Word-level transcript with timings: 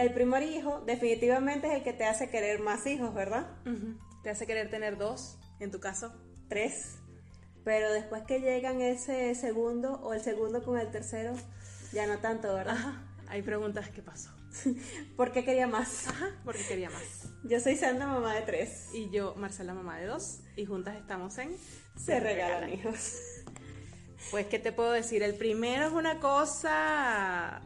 El 0.00 0.14
primer 0.14 0.42
hijo 0.42 0.80
definitivamente 0.86 1.66
es 1.66 1.74
el 1.74 1.82
que 1.82 1.92
te 1.92 2.06
hace 2.06 2.30
querer 2.30 2.60
más 2.60 2.86
hijos, 2.86 3.12
¿verdad? 3.12 3.50
Te 4.22 4.30
hace 4.30 4.46
querer 4.46 4.70
tener 4.70 4.96
dos, 4.96 5.38
en 5.58 5.70
tu 5.70 5.78
caso. 5.78 6.14
Tres. 6.48 6.96
Pero 7.64 7.92
después 7.92 8.22
que 8.22 8.40
llegan 8.40 8.80
ese 8.80 9.34
segundo 9.34 10.00
o 10.02 10.14
el 10.14 10.22
segundo 10.22 10.64
con 10.64 10.78
el 10.78 10.90
tercero, 10.90 11.34
ya 11.92 12.06
no 12.06 12.18
tanto, 12.18 12.54
¿verdad? 12.54 12.78
Ajá. 12.78 13.02
Hay 13.28 13.42
preguntas, 13.42 13.90
¿qué 13.90 14.00
pasó? 14.00 14.30
¿Por 15.18 15.32
qué 15.32 15.44
quería 15.44 15.66
más? 15.66 16.08
Ajá, 16.08 16.30
porque 16.46 16.64
quería 16.66 16.88
más. 16.88 17.28
Yo 17.44 17.60
soy 17.60 17.76
Sandra, 17.76 18.06
mamá 18.06 18.34
de 18.34 18.40
tres. 18.40 18.88
Y 18.94 19.10
yo, 19.10 19.34
Marcela, 19.34 19.74
mamá 19.74 19.98
de 19.98 20.06
dos. 20.06 20.40
Y 20.56 20.64
juntas 20.64 20.96
estamos 20.96 21.36
en 21.36 21.54
Se 21.94 22.18
regalan 22.20 22.72
hijos. 22.72 23.18
Pues, 24.30 24.46
¿qué 24.46 24.58
te 24.58 24.72
puedo 24.72 24.92
decir? 24.92 25.22
El 25.22 25.34
primero 25.34 25.86
es 25.86 25.92
una 25.92 26.20
cosa 26.20 27.60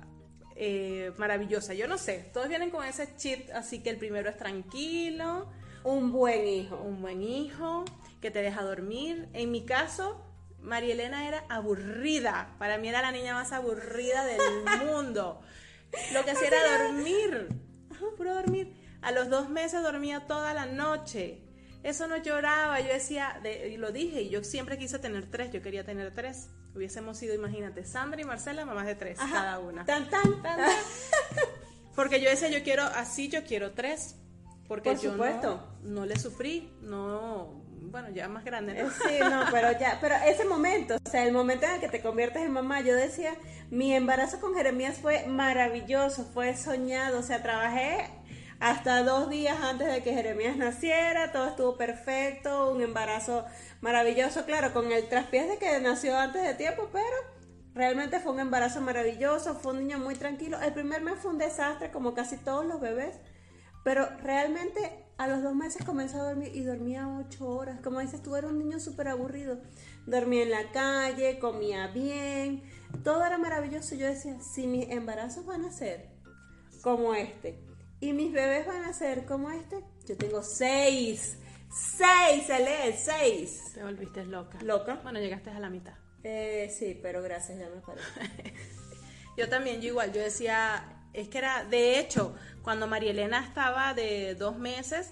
eh, 0.56 1.12
maravillosa. 1.18 1.74
Yo 1.74 1.88
no 1.88 1.98
sé, 1.98 2.30
todos 2.32 2.48
vienen 2.48 2.70
con 2.70 2.84
ese 2.84 3.16
chip, 3.16 3.48
así 3.54 3.82
que 3.82 3.90
el 3.90 3.98
primero 3.98 4.28
es 4.30 4.36
tranquilo, 4.36 5.50
Un 5.84 6.12
buen 6.12 6.46
hijo. 6.46 6.76
un 6.76 7.00
buen 7.02 7.22
hijo, 7.22 7.84
que 8.20 8.30
te 8.30 8.40
deja 8.42 8.62
dormir. 8.62 9.28
En 9.32 9.50
mi 9.50 9.64
caso, 9.64 10.24
María 10.60 10.94
Elena 10.94 11.28
era 11.28 11.44
aburrida. 11.48 12.54
Para 12.58 12.78
mí 12.78 12.88
era 12.88 13.02
la 13.02 13.12
niña 13.12 13.34
más 13.34 13.52
aburrida 13.52 14.24
del 14.24 14.40
mundo. 14.86 15.40
Lo 16.12 16.24
que 16.24 16.30
hacía 16.30 16.48
era 16.48 16.84
dormir. 16.84 17.48
Puro 18.16 18.34
dormir. 18.34 18.72
A 19.02 19.12
los 19.12 19.28
dos 19.28 19.48
meses 19.50 19.82
dormía 19.82 20.26
toda 20.26 20.54
la 20.54 20.66
noche. 20.66 21.40
Eso 21.82 22.06
no 22.06 22.16
lloraba. 22.16 22.80
Yo 22.80 22.88
decía, 22.88 23.38
de- 23.42 23.68
y 23.68 23.76
lo 23.76 23.92
dije, 23.92 24.22
y 24.22 24.30
yo 24.30 24.42
siempre 24.42 24.78
quise 24.78 24.98
tener 24.98 25.30
tres. 25.30 25.50
Yo 25.52 25.60
quería 25.60 25.84
tener 25.84 26.14
tres. 26.14 26.48
Hubiésemos 26.74 27.16
sido, 27.18 27.34
imagínate, 27.34 27.84
Sandra 27.84 28.20
y 28.20 28.24
Marcela, 28.24 28.64
mamás 28.64 28.86
de 28.86 28.94
tres, 28.96 29.18
Ajá. 29.20 29.32
cada 29.32 29.58
una. 29.60 29.84
Tan, 29.84 30.08
tan, 30.10 30.42
Tan, 30.42 30.56
tan. 30.58 30.70
Porque 31.94 32.20
yo 32.20 32.28
decía, 32.28 32.48
yo 32.48 32.62
quiero 32.64 32.82
así, 32.82 33.28
yo 33.28 33.44
quiero 33.44 33.72
tres. 33.72 34.16
Porque 34.66 34.90
Por 34.92 35.00
yo 35.00 35.12
supuesto. 35.12 35.68
No, 35.82 36.00
no 36.00 36.06
le 36.06 36.18
sufrí, 36.18 36.72
no, 36.80 37.62
bueno, 37.90 38.08
ya 38.10 38.28
más 38.28 38.44
grande, 38.44 38.80
Eh, 38.80 38.82
¿no? 38.82 38.90
Sí, 38.90 39.18
no, 39.20 39.44
pero 39.52 39.70
ya, 39.78 39.98
pero 40.00 40.14
ese 40.26 40.44
momento, 40.46 40.96
o 41.06 41.10
sea, 41.10 41.24
el 41.24 41.32
momento 41.32 41.66
en 41.66 41.72
el 41.72 41.80
que 41.80 41.88
te 41.88 42.00
conviertes 42.00 42.42
en 42.42 42.50
mamá, 42.50 42.80
yo 42.80 42.94
decía, 42.96 43.34
mi 43.70 43.94
embarazo 43.94 44.40
con 44.40 44.54
Jeremías 44.54 44.96
fue 44.96 45.26
maravilloso, 45.26 46.24
fue 46.32 46.56
soñado, 46.56 47.20
o 47.20 47.22
sea, 47.22 47.42
trabajé 47.42 48.08
hasta 48.60 49.02
dos 49.02 49.28
días 49.28 49.58
antes 49.60 49.92
de 49.92 50.02
que 50.02 50.14
Jeremías 50.14 50.56
naciera, 50.56 51.32
todo 51.32 51.48
estuvo 51.48 51.76
perfecto, 51.76 52.70
un 52.70 52.80
embarazo 52.80 53.44
maravilloso, 53.80 54.44
claro, 54.44 54.72
con 54.72 54.90
el 54.92 55.08
traspiés 55.08 55.48
de 55.48 55.58
que 55.58 55.80
nació 55.80 56.16
antes 56.16 56.42
de 56.42 56.54
tiempo, 56.54 56.88
pero 56.92 57.16
realmente 57.74 58.20
fue 58.20 58.32
un 58.32 58.40
embarazo 58.40 58.80
maravilloso, 58.80 59.54
fue 59.54 59.72
un 59.72 59.80
niño 59.80 59.98
muy 59.98 60.14
tranquilo. 60.14 60.60
El 60.60 60.72
primer 60.72 61.02
mes 61.02 61.18
fue 61.18 61.32
un 61.32 61.38
desastre, 61.38 61.90
como 61.90 62.14
casi 62.14 62.36
todos 62.36 62.64
los 62.64 62.80
bebés, 62.80 63.16
pero 63.82 64.08
realmente 64.22 65.04
a 65.18 65.28
los 65.28 65.42
dos 65.42 65.54
meses 65.54 65.84
comenzó 65.84 66.20
a 66.20 66.24
dormir 66.24 66.50
y 66.54 66.62
dormía 66.62 67.06
ocho 67.08 67.46
horas. 67.46 67.80
Como 67.82 68.00
dices, 68.00 68.22
tú 68.22 68.34
eras 68.34 68.50
un 68.50 68.58
niño 68.58 68.80
súper 68.80 69.08
aburrido. 69.08 69.58
Dormía 70.06 70.42
en 70.42 70.50
la 70.50 70.72
calle, 70.72 71.38
comía 71.38 71.88
bien, 71.88 72.62
todo 73.04 73.24
era 73.24 73.36
maravilloso. 73.38 73.94
Yo 73.94 74.06
decía, 74.06 74.40
si 74.40 74.66
mis 74.66 74.88
embarazos 74.90 75.44
van 75.44 75.64
a 75.64 75.70
ser 75.70 76.08
como 76.82 77.14
este 77.14 77.58
y 78.00 78.12
mis 78.12 78.32
bebés 78.32 78.66
van 78.66 78.84
a 78.84 78.92
ser 78.92 79.24
como 79.24 79.50
este, 79.50 79.80
yo 80.06 80.16
tengo 80.16 80.42
seis. 80.42 81.38
Seis, 81.70 82.46
se 82.46 82.58
lee, 82.60 82.94
seis. 82.96 83.72
Te 83.74 83.82
volviste 83.82 84.24
loca. 84.24 84.58
Loca. 84.62 85.00
Bueno, 85.02 85.18
llegaste 85.18 85.50
a 85.50 85.58
la 85.58 85.70
mitad. 85.70 85.94
Eh, 86.22 86.72
sí, 86.76 86.98
pero 87.02 87.22
gracias, 87.22 87.58
ya 87.58 87.68
me 87.68 87.80
parece. 87.80 88.54
Yo 89.36 89.48
también, 89.48 89.80
yo 89.80 89.88
igual, 89.88 90.12
yo 90.12 90.20
decía, 90.20 91.08
es 91.12 91.28
que 91.28 91.38
era, 91.38 91.64
de 91.64 91.98
hecho, 91.98 92.36
cuando 92.62 92.86
María 92.86 93.10
Elena 93.10 93.44
estaba 93.44 93.92
de 93.92 94.36
dos 94.36 94.56
meses, 94.56 95.10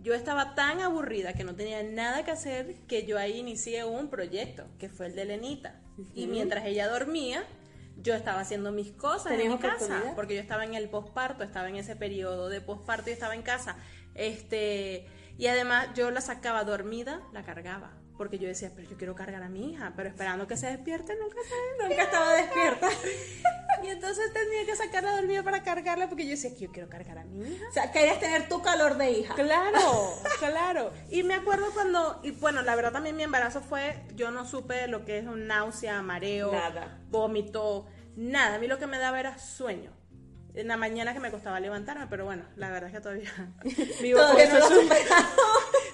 yo 0.00 0.14
estaba 0.14 0.54
tan 0.54 0.80
aburrida 0.80 1.32
que 1.32 1.42
no 1.42 1.56
tenía 1.56 1.82
nada 1.82 2.24
que 2.24 2.30
hacer 2.30 2.76
que 2.86 3.06
yo 3.06 3.18
ahí 3.18 3.38
inicié 3.38 3.84
un 3.84 4.08
proyecto, 4.08 4.68
que 4.78 4.88
fue 4.88 5.06
el 5.06 5.16
de 5.16 5.24
Lenita. 5.24 5.80
Y 6.14 6.28
mientras 6.28 6.64
ella 6.64 6.88
dormía, 6.88 7.44
yo 7.96 8.14
estaba 8.14 8.40
haciendo 8.40 8.72
mis 8.72 8.92
cosas 8.92 9.32
en 9.32 9.50
mi 9.50 9.58
casa, 9.58 10.12
porque 10.14 10.34
yo 10.34 10.40
estaba 10.40 10.64
en 10.64 10.74
el 10.74 10.88
posparto, 10.88 11.44
estaba 11.44 11.68
en 11.68 11.76
ese 11.76 11.96
periodo 11.96 12.48
de 12.48 12.60
posparto 12.60 13.10
y 13.10 13.12
estaba 13.12 13.34
en 13.34 13.42
casa. 13.42 13.76
Este, 14.14 15.06
y 15.38 15.46
además 15.46 15.88
yo 15.94 16.10
la 16.10 16.20
sacaba 16.20 16.64
dormida, 16.64 17.22
la 17.32 17.42
cargaba. 17.42 17.92
Porque 18.16 18.38
yo 18.38 18.48
decía, 18.48 18.72
pero 18.74 18.88
yo 18.88 18.96
quiero 18.96 19.14
cargar 19.14 19.42
a 19.42 19.48
mi 19.48 19.72
hija, 19.72 19.92
pero 19.94 20.08
esperando 20.08 20.46
que 20.46 20.56
se 20.56 20.68
despierte, 20.68 21.14
nunca 21.16 21.36
se 21.42 21.84
Nunca 21.88 22.02
estaba 22.02 22.32
despierta. 22.34 22.88
y 23.82 23.88
entonces 23.88 24.32
tenía 24.32 24.64
que 24.64 24.74
sacarla 24.74 25.16
dormida 25.16 25.42
para 25.42 25.62
cargarla 25.62 26.08
porque 26.08 26.24
yo 26.24 26.30
decía 26.30 26.50
que 26.54 26.60
yo 26.60 26.72
quiero 26.72 26.88
cargar 26.88 27.18
a 27.18 27.24
mi 27.24 27.40
hija. 27.40 27.64
O 27.68 27.72
sea, 27.72 27.92
querías 27.92 28.18
tener 28.18 28.48
tu 28.48 28.62
calor 28.62 28.96
de 28.96 29.10
hija. 29.10 29.34
Claro, 29.34 30.14
claro. 30.38 30.92
Y 31.10 31.22
me 31.24 31.34
acuerdo 31.34 31.66
cuando, 31.74 32.20
y 32.22 32.30
bueno, 32.32 32.62
la 32.62 32.74
verdad 32.74 32.92
también 32.92 33.16
mi 33.16 33.22
embarazo 33.24 33.60
fue, 33.60 34.02
yo 34.14 34.30
no 34.30 34.46
supe 34.46 34.86
lo 34.88 35.04
que 35.04 35.18
es 35.18 35.26
un 35.26 35.46
náusea, 35.46 36.00
mareo, 36.02 36.52
Nada. 36.52 36.98
vómito, 37.10 37.86
nada. 38.16 38.54
A 38.54 38.58
mí 38.58 38.66
lo 38.66 38.78
que 38.78 38.86
me 38.86 38.98
daba 38.98 39.20
era 39.20 39.38
sueño. 39.38 39.92
En 40.54 40.68
la 40.68 40.78
mañana 40.78 41.12
que 41.12 41.20
me 41.20 41.30
costaba 41.30 41.60
levantarme, 41.60 42.06
pero 42.08 42.24
bueno, 42.24 42.44
la 42.56 42.70
verdad 42.70 42.88
es 42.88 42.94
que 42.94 43.00
todavía 43.02 43.30
vivo 44.00 44.18
Todavía 44.20 44.48
con 44.48 44.58
no 44.60 44.82
lo 44.82 44.88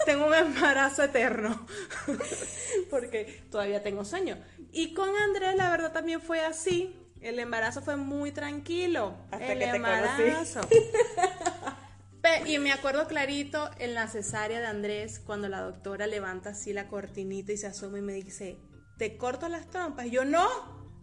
tengo 0.07 0.27
un 0.27 0.35
embarazo 0.35 1.03
eterno 1.03 1.67
porque 2.91 3.43
todavía 3.51 3.83
tengo 3.83 4.05
sueño. 4.05 4.39
Y 4.73 4.95
con 4.95 5.11
Andrés 5.17 5.57
la 5.57 5.71
verdad 5.71 5.93
también 5.93 6.21
fue 6.21 6.45
así. 6.45 6.99
El 7.21 7.39
embarazo 7.39 7.83
fue 7.83 7.97
muy 7.97 8.33
tranquilo. 8.33 9.17
Hasta 9.31 9.53
el 9.53 9.59
que 9.59 9.67
te 9.67 9.77
embarazo. 9.77 10.61
Pe- 12.23 12.49
y 12.49 12.59
me 12.59 12.73
acuerdo 12.73 13.07
clarito 13.09 13.69
en 13.79 13.95
la 13.95 14.07
cesárea 14.07 14.61
de 14.61 14.67
Andrés 14.67 15.19
cuando 15.19 15.49
la 15.49 15.61
doctora 15.61 16.07
levanta 16.07 16.51
así 16.51 16.73
la 16.73 16.87
cortinita 16.87 17.53
y 17.53 17.57
se 17.57 17.67
asoma 17.67 17.99
y 17.99 18.03
me 18.03 18.13
dice, 18.13 18.59
¿te 18.97 19.17
corto 19.17 19.49
las 19.49 19.69
trompas? 19.69 20.07
Y 20.07 20.11
yo, 20.11 20.25
no, 20.25 20.49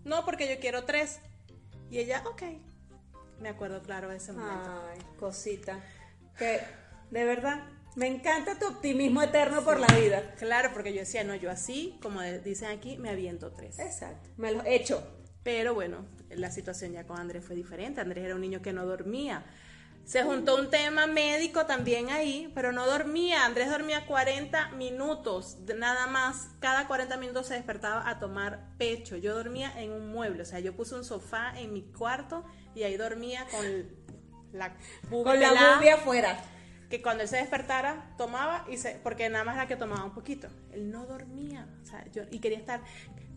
no, 0.05 0.23
porque 0.23 0.49
yo 0.49 0.59
quiero 0.61 0.85
tres. 0.85 1.19
Y 1.89 1.99
ella, 1.99 2.23
ok. 2.25 2.43
Me 3.41 3.49
acuerdo 3.49 3.81
claro 3.81 4.09
de 4.09 4.17
ese 4.17 4.31
momento. 4.31 4.69
Ay, 4.91 4.99
cosita. 5.17 5.79
Que, 6.37 6.61
de 7.11 7.23
verdad, 7.25 7.63
me 7.99 8.07
encanta 8.07 8.57
tu 8.57 8.65
optimismo 8.65 9.21
eterno 9.21 9.61
por 9.61 9.77
la 9.77 9.87
vida. 9.87 10.33
Claro, 10.37 10.69
porque 10.73 10.93
yo 10.93 11.01
decía, 11.01 11.25
no, 11.25 11.35
yo 11.35 11.51
así, 11.51 11.99
como 12.01 12.21
dicen 12.21 12.69
aquí, 12.69 12.97
me 12.97 13.09
aviento 13.09 13.51
tres. 13.51 13.77
Exacto. 13.77 14.29
Me 14.37 14.53
lo 14.53 14.63
he 14.63 14.75
hecho. 14.75 15.05
Pero 15.43 15.73
bueno, 15.73 16.05
la 16.29 16.49
situación 16.49 16.93
ya 16.93 17.05
con 17.05 17.19
Andrés 17.19 17.43
fue 17.43 17.57
diferente. 17.57 17.99
Andrés 17.99 18.23
era 18.23 18.35
un 18.35 18.41
niño 18.41 18.61
que 18.61 18.71
no 18.71 18.85
dormía. 18.85 19.43
Se 20.05 20.23
juntó 20.23 20.55
un 20.55 20.69
tema 20.69 21.07
médico 21.07 21.65
también 21.65 22.09
ahí, 22.09 22.49
pero 22.55 22.71
no 22.71 22.85
dormía. 22.85 23.43
Andrés 23.43 23.69
dormía 23.69 24.05
40 24.05 24.69
minutos, 24.69 25.57
nada 25.77 26.07
más. 26.07 26.51
Cada 26.61 26.87
40 26.87 27.17
minutos 27.17 27.47
se 27.47 27.55
despertaba 27.55 28.09
a 28.09 28.17
tomar 28.17 28.77
pecho. 28.77 29.17
Yo 29.17 29.35
dormía 29.35 29.73
en 29.77 29.91
un 29.91 30.09
mueble, 30.09 30.43
o 30.43 30.45
sea, 30.45 30.61
yo 30.61 30.73
puse 30.73 30.95
un 30.95 31.03
sofá 31.03 31.51
en 31.59 31.73
mi 31.73 31.81
cuarto 31.81 32.45
y 32.75 32.83
ahí 32.83 32.95
dormía 32.95 33.45
con 33.51 33.65
la 34.53 34.73
bubia 35.09 35.31
Con 35.31 35.39
la 35.41 35.75
bubia 35.75 35.95
afuera. 35.95 36.39
Que 36.89 37.01
cuando 37.01 37.23
él 37.23 37.29
se 37.29 37.37
despertara 37.37 38.13
tomaba 38.17 38.65
y 38.69 38.77
se 38.77 38.99
porque 39.03 39.29
nada 39.29 39.43
más 39.43 39.55
era 39.55 39.67
que 39.67 39.75
tomaba 39.75 40.03
un 40.03 40.13
poquito 40.13 40.47
él 40.73 40.91
no 40.91 41.05
dormía 41.05 41.67
o 41.83 41.85
sea 41.85 42.03
yo 42.11 42.23
y 42.31 42.39
quería 42.39 42.57
estar 42.57 42.81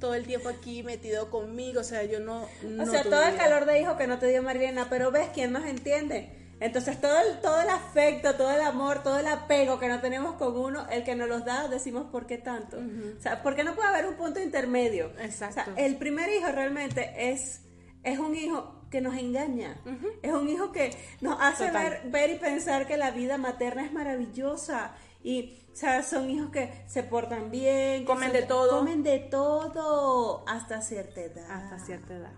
todo 0.00 0.14
el 0.14 0.26
tiempo 0.26 0.48
aquí 0.48 0.82
metido 0.82 1.30
conmigo 1.30 1.80
o 1.80 1.84
sea 1.84 2.04
yo 2.04 2.20
no, 2.20 2.48
no 2.64 2.82
o 2.82 2.86
sea, 2.86 3.04
todo 3.04 3.22
el 3.22 3.36
calor 3.36 3.66
de 3.66 3.80
hijo 3.80 3.96
que 3.96 4.06
no 4.06 4.18
te 4.18 4.26
dio 4.26 4.42
Marilena, 4.42 4.88
pero 4.90 5.10
ves 5.10 5.28
quién 5.32 5.52
nos 5.52 5.64
entiende. 5.64 6.30
Entonces 6.60 7.00
todo 7.00 7.18
el, 7.18 7.40
todo 7.40 7.60
el 7.60 7.68
afecto, 7.68 8.34
todo 8.36 8.52
el 8.52 8.60
amor, 8.60 9.02
todo 9.02 9.18
el 9.18 9.26
apego 9.26 9.80
que 9.80 9.88
no 9.88 10.00
tenemos 10.00 10.36
con 10.36 10.56
uno, 10.56 10.86
el 10.90 11.02
que 11.02 11.16
nos 11.16 11.28
los 11.28 11.44
da, 11.44 11.66
decimos 11.66 12.06
¿por 12.10 12.26
qué 12.26 12.38
tanto? 12.38 12.78
O 12.78 13.20
sea, 13.20 13.42
¿por 13.42 13.56
qué 13.56 13.64
no 13.64 13.74
puede 13.74 13.88
haber 13.88 14.06
un 14.06 14.14
punto 14.14 14.38
intermedio? 14.38 15.10
Exacto. 15.18 15.72
O 15.72 15.74
sea, 15.74 15.84
el 15.84 15.96
primer 15.96 16.28
hijo 16.30 16.46
realmente 16.52 17.32
es, 17.32 17.62
es 18.04 18.18
un 18.18 18.36
hijo 18.36 18.81
que 18.92 19.00
nos 19.00 19.16
engaña. 19.16 19.80
Es 20.22 20.32
un 20.32 20.48
hijo 20.48 20.70
que 20.70 20.94
nos 21.20 21.40
hace 21.40 21.70
ver, 21.72 22.02
ver 22.10 22.30
y 22.30 22.36
pensar 22.36 22.86
que 22.86 22.96
la 22.96 23.10
vida 23.10 23.38
materna 23.38 23.84
es 23.84 23.92
maravillosa 23.92 24.94
Y, 25.24 25.58
o 25.72 25.76
sea, 25.76 26.02
son 26.02 26.28
hijos 26.30 26.50
que 26.50 26.84
se 26.86 27.02
portan 27.02 27.50
bien. 27.50 28.04
Comen 28.04 28.30
se- 28.32 28.40
de 28.40 28.42
todo. 28.46 28.78
Comen 28.78 29.02
de 29.02 29.18
todo 29.18 30.44
hasta 30.46 30.82
cierta 30.82 31.20
edad. 31.22 31.50
Hasta 31.50 31.78
cierta 31.78 32.14
edad. 32.14 32.32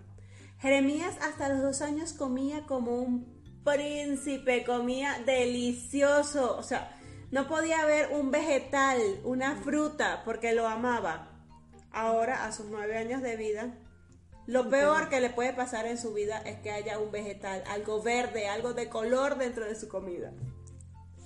Jeremías 0.59 1.15
hasta 1.21 1.49
los 1.49 1.61
dos 1.61 1.81
años 1.81 2.13
comía 2.13 2.65
como 2.65 2.95
un 2.95 3.25
príncipe, 3.63 4.63
comía 4.63 5.17
delicioso. 5.25 6.55
O 6.57 6.63
sea, 6.63 6.91
no 7.31 7.47
podía 7.47 7.81
haber 7.81 8.11
un 8.13 8.31
vegetal, 8.31 8.99
una 9.23 9.55
fruta, 9.57 10.21
porque 10.23 10.53
lo 10.53 10.67
amaba. 10.67 11.31
Ahora, 11.91 12.45
a 12.45 12.51
sus 12.51 12.67
nueve 12.67 12.97
años 12.97 13.21
de 13.21 13.35
vida, 13.35 13.73
lo 14.47 14.69
peor 14.69 15.09
que 15.09 15.19
le 15.19 15.29
puede 15.29 15.53
pasar 15.53 15.85
en 15.87 15.97
su 15.97 16.13
vida 16.13 16.37
es 16.39 16.59
que 16.59 16.71
haya 16.71 16.99
un 16.99 17.11
vegetal, 17.11 17.63
algo 17.67 18.01
verde, 18.01 18.47
algo 18.47 18.73
de 18.73 18.89
color 18.89 19.37
dentro 19.37 19.65
de 19.65 19.75
su 19.75 19.87
comida. 19.87 20.31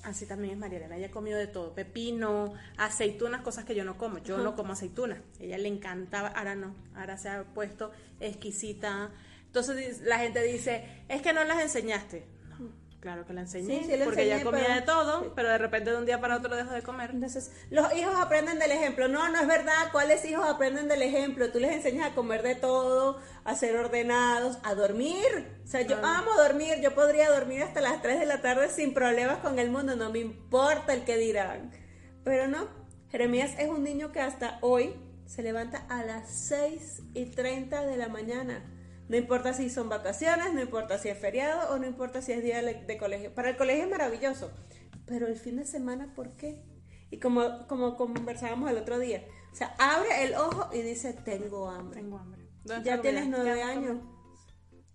Así 0.03 0.25
también 0.25 0.53
es 0.53 0.59
María 0.59 0.77
Elena, 0.77 0.95
ella 0.95 1.07
ha 1.07 1.11
comido 1.11 1.37
de 1.37 1.47
todo, 1.47 1.75
pepino, 1.75 2.53
aceitunas, 2.77 3.41
cosas 3.41 3.65
que 3.65 3.75
yo 3.75 3.83
no 3.83 3.97
como, 3.97 4.19
yo 4.19 4.37
no 4.37 4.55
como 4.55 4.71
aceitunas, 4.71 5.19
ella 5.39 5.57
le 5.57 5.67
encantaba, 5.67 6.29
ahora 6.29 6.55
no, 6.55 6.73
ahora 6.95 7.17
se 7.17 7.27
ha 7.27 7.43
puesto 7.43 7.91
exquisita, 8.21 9.11
entonces 9.45 9.99
la 10.01 10.19
gente 10.19 10.41
dice, 10.41 11.03
es 11.09 11.21
que 11.21 11.33
no 11.33 11.43
las 11.43 11.61
enseñaste, 11.61 12.25
claro 12.99 13.25
que 13.25 13.33
la 13.33 13.41
enseñé, 13.41 13.79
Sí, 13.79 13.85
sí 13.91 13.97
la 13.97 14.05
porque 14.05 14.23
ella 14.23 14.35
enseñé, 14.37 14.51
comía 14.51 14.63
pero- 14.67 14.79
de 14.79 14.81
todo, 14.85 15.23
sí. 15.23 15.29
pero 15.35 15.49
de 15.49 15.57
repente 15.57 15.91
de 15.91 15.97
un 15.97 16.05
día 16.05 16.19
para 16.19 16.37
otro 16.37 16.55
dejó 16.55 16.71
de 16.73 16.81
comer. 16.81 17.11
Entonces, 17.11 17.51
los 17.69 17.93
hijos 17.93 18.13
aprenden 18.19 18.59
del 18.59 18.71
ejemplo. 18.71 19.07
No, 19.07 19.29
no 19.29 19.39
es 19.39 19.47
verdad. 19.47 19.91
¿Cuáles 19.91 20.25
hijos 20.25 20.47
aprenden 20.47 20.87
del 20.87 21.01
ejemplo? 21.01 21.49
Tú 21.51 21.59
les 21.59 21.71
enseñas 21.71 22.11
a 22.11 22.15
comer 22.15 22.43
de 22.43 22.55
todo, 22.55 23.19
a 23.45 23.55
ser 23.55 23.75
ordenados, 23.77 24.57
a 24.63 24.73
dormir. 24.75 25.59
O 25.63 25.67
sea, 25.67 25.81
yo 25.81 25.97
amo 26.03 26.31
dormir. 26.37 26.75
Yo 26.81 26.93
podría 26.93 27.29
dormir 27.29 27.63
hasta 27.63 27.81
las 27.81 28.01
3 28.01 28.19
de 28.19 28.25
la 28.25 28.41
tarde 28.41 28.69
sin 28.69 28.93
problemas 28.93 29.37
con 29.39 29.59
el 29.59 29.69
mundo. 29.71 29.95
No 29.95 30.11
me 30.11 30.19
importa 30.19 30.93
el 30.93 31.03
que 31.05 31.17
dirán. 31.17 31.71
Pero 32.23 32.47
no. 32.47 32.67
Jeremías 33.11 33.51
es 33.57 33.69
un 33.69 33.83
niño 33.83 34.11
que 34.11 34.19
hasta 34.19 34.59
hoy 34.61 34.93
se 35.25 35.41
levanta 35.41 35.85
a 35.89 36.03
las 36.03 36.29
6 36.29 37.01
y 37.13 37.25
30 37.27 37.85
de 37.85 37.97
la 37.97 38.07
mañana. 38.07 38.63
No 39.09 39.17
importa 39.17 39.53
si 39.53 39.69
son 39.69 39.89
vacaciones, 39.89 40.53
no 40.53 40.61
importa 40.61 40.97
si 40.99 41.09
es 41.09 41.17
feriado 41.17 41.73
o 41.73 41.79
no 41.79 41.87
importa 41.87 42.21
si 42.21 42.31
es 42.31 42.43
día 42.43 42.61
de 42.61 42.75
de 42.75 42.97
colegio. 42.97 43.33
Para 43.33 43.49
el 43.49 43.57
colegio 43.57 43.83
es 43.85 43.89
maravilloso. 43.89 44.51
Pero 45.05 45.27
el 45.27 45.35
fin 45.35 45.57
de 45.57 45.65
semana, 45.65 46.13
¿por 46.15 46.37
qué? 46.37 46.63
Y 47.09 47.17
como, 47.19 47.67
como 47.67 47.97
conversábamos 47.97 48.69
el 48.69 48.77
otro 48.77 48.99
día, 48.99 49.25
o 49.51 49.55
sea, 49.55 49.75
abre 49.79 50.23
el 50.23 50.35
ojo 50.35 50.69
y 50.71 50.83
dice, 50.83 51.13
tengo 51.13 51.67
hambre. 51.69 52.01
Tengo 52.01 52.19
hambre. 52.19 52.47
¿Dónde 52.63 52.75
está 52.91 52.95
Ya 52.97 53.01
tienes 53.01 53.27
nueve 53.27 53.55
Ya 53.57 53.67
años. 53.67 53.97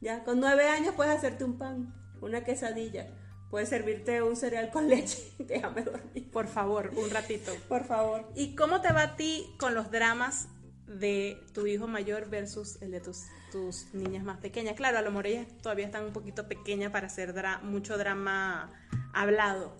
Ya, 0.00 0.22
con 0.22 0.38
nueve 0.38 0.68
años 0.68 0.94
puedes 0.94 1.12
hacerte 1.16 1.44
un 1.44 1.58
pan, 1.58 1.92
una 2.20 2.44
quesadilla, 2.44 3.08
puedes 3.50 3.68
servirte 3.70 4.22
un 4.22 4.36
cereal 4.36 4.70
con 4.70 4.88
leche. 4.90 5.34
Déjame 5.40 5.82
dormir, 5.82 6.30
Por 6.30 6.46
favor, 6.46 6.92
un 6.96 7.10
ratito. 7.10 7.52
por 7.68 7.84
favor. 7.84 8.30
¿Y 8.36 8.54
cómo 8.54 8.80
te 8.80 8.92
va 8.92 9.02
a 9.02 9.16
ti 9.16 9.56
con 9.58 9.74
los 9.74 9.90
dramas 9.90 10.46
de 10.86 11.40
tu 11.52 11.66
hijo 11.66 11.86
mayor 11.86 12.28
versus 12.28 12.80
el 12.82 12.90
de 12.90 13.00
tus, 13.00 13.22
tus 13.50 13.92
niñas 13.94 14.24
más 14.24 14.38
pequeñas? 14.38 14.74
Claro, 14.76 14.98
a 14.98 15.02
lo 15.02 15.10
mejor 15.10 15.26
ellas 15.26 15.46
todavía 15.62 15.86
están 15.86 16.04
un 16.04 16.12
poquito 16.12 16.46
pequeñas 16.48 16.90
para 16.92 17.06
hacer 17.06 17.34
dra- 17.34 17.60
mucho 17.62 17.96
drama 17.98 18.72
hablado. 19.12 19.72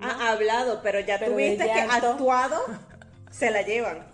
Ha 0.00 0.30
hablado, 0.30 0.80
pero 0.82 1.00
ya 1.00 1.18
Pero 1.18 1.32
tuviste 1.32 1.64
que 1.64 1.72
actuado, 1.72 2.62
se 3.30 3.50
la 3.50 3.62
llevan. 3.62 4.06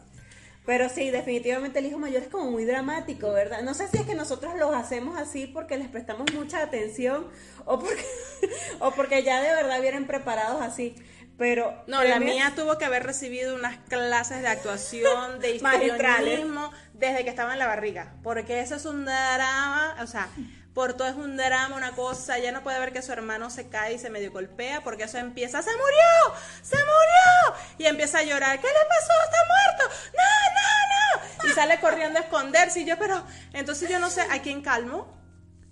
Pero 0.66 0.88
sí, 0.88 1.10
definitivamente 1.10 1.80
el 1.80 1.86
hijo 1.86 1.98
mayor 1.98 2.22
es 2.22 2.28
como 2.28 2.50
muy 2.50 2.64
dramático, 2.64 3.30
¿verdad? 3.32 3.60
No 3.60 3.74
sé 3.74 3.86
si 3.88 3.98
es 3.98 4.06
que 4.06 4.14
nosotros 4.14 4.54
los 4.58 4.74
hacemos 4.74 5.18
así 5.18 5.46
porque 5.46 5.76
les 5.76 5.88
prestamos 5.88 6.32
mucha 6.32 6.62
atención 6.62 7.26
o 7.66 7.78
porque, 7.78 8.02
o 8.80 8.90
porque 8.92 9.22
ya 9.22 9.42
de 9.42 9.50
verdad 9.54 9.82
vienen 9.82 10.06
preparados 10.06 10.62
así. 10.62 10.94
Pero 11.36 11.82
No, 11.86 12.04
la 12.04 12.20
mía 12.20 12.52
tuvo 12.54 12.78
que 12.78 12.84
haber 12.84 13.02
recibido 13.02 13.54
unas 13.54 13.78
clases 13.88 14.42
de 14.42 14.48
actuación, 14.48 15.40
de 15.40 15.50
histrionismo, 15.56 16.72
desde 16.92 17.24
que 17.24 17.30
estaba 17.30 17.52
en 17.52 17.58
la 17.58 17.66
barriga. 17.66 18.14
Porque 18.22 18.60
eso 18.60 18.76
es 18.76 18.84
un 18.84 19.04
drama, 19.04 19.96
o 20.00 20.06
sea, 20.06 20.28
por 20.74 20.94
todo 20.94 21.08
es 21.08 21.14
un 21.14 21.36
drama, 21.36 21.76
una 21.76 21.92
cosa. 21.92 22.38
Ya 22.38 22.52
no 22.52 22.62
puede 22.62 22.78
ver 22.78 22.92
que 22.92 23.02
su 23.02 23.12
hermano 23.12 23.50
se 23.50 23.68
cae 23.68 23.94
y 23.94 23.98
se 23.98 24.10
medio 24.10 24.30
golpea, 24.30 24.82
porque 24.82 25.04
eso 25.04 25.18
empieza, 25.18 25.60
¡se 25.62 25.70
murió! 25.70 26.40
¡Se 26.62 26.76
murió! 26.76 27.60
Y 27.78 27.86
empieza 27.86 28.18
a 28.18 28.22
llorar, 28.22 28.60
¿qué 28.60 28.68
le 28.68 28.88
pasó? 28.88 29.12
¡Está 29.24 29.38
muerto! 29.48 29.96
¡No, 30.16 30.22
no, 30.54 31.44
no! 31.44 31.50
Y 31.50 31.52
sale 31.52 31.80
corriendo 31.80 32.18
a 32.18 32.22
esconderse. 32.22 32.80
Y 32.80 32.84
yo, 32.84 32.96
pero, 32.98 33.24
entonces 33.52 33.88
yo 33.88 33.98
no 33.98 34.08
sé, 34.10 34.22
¿a 34.22 34.40
quién 34.40 34.62
calmo? 34.62 35.12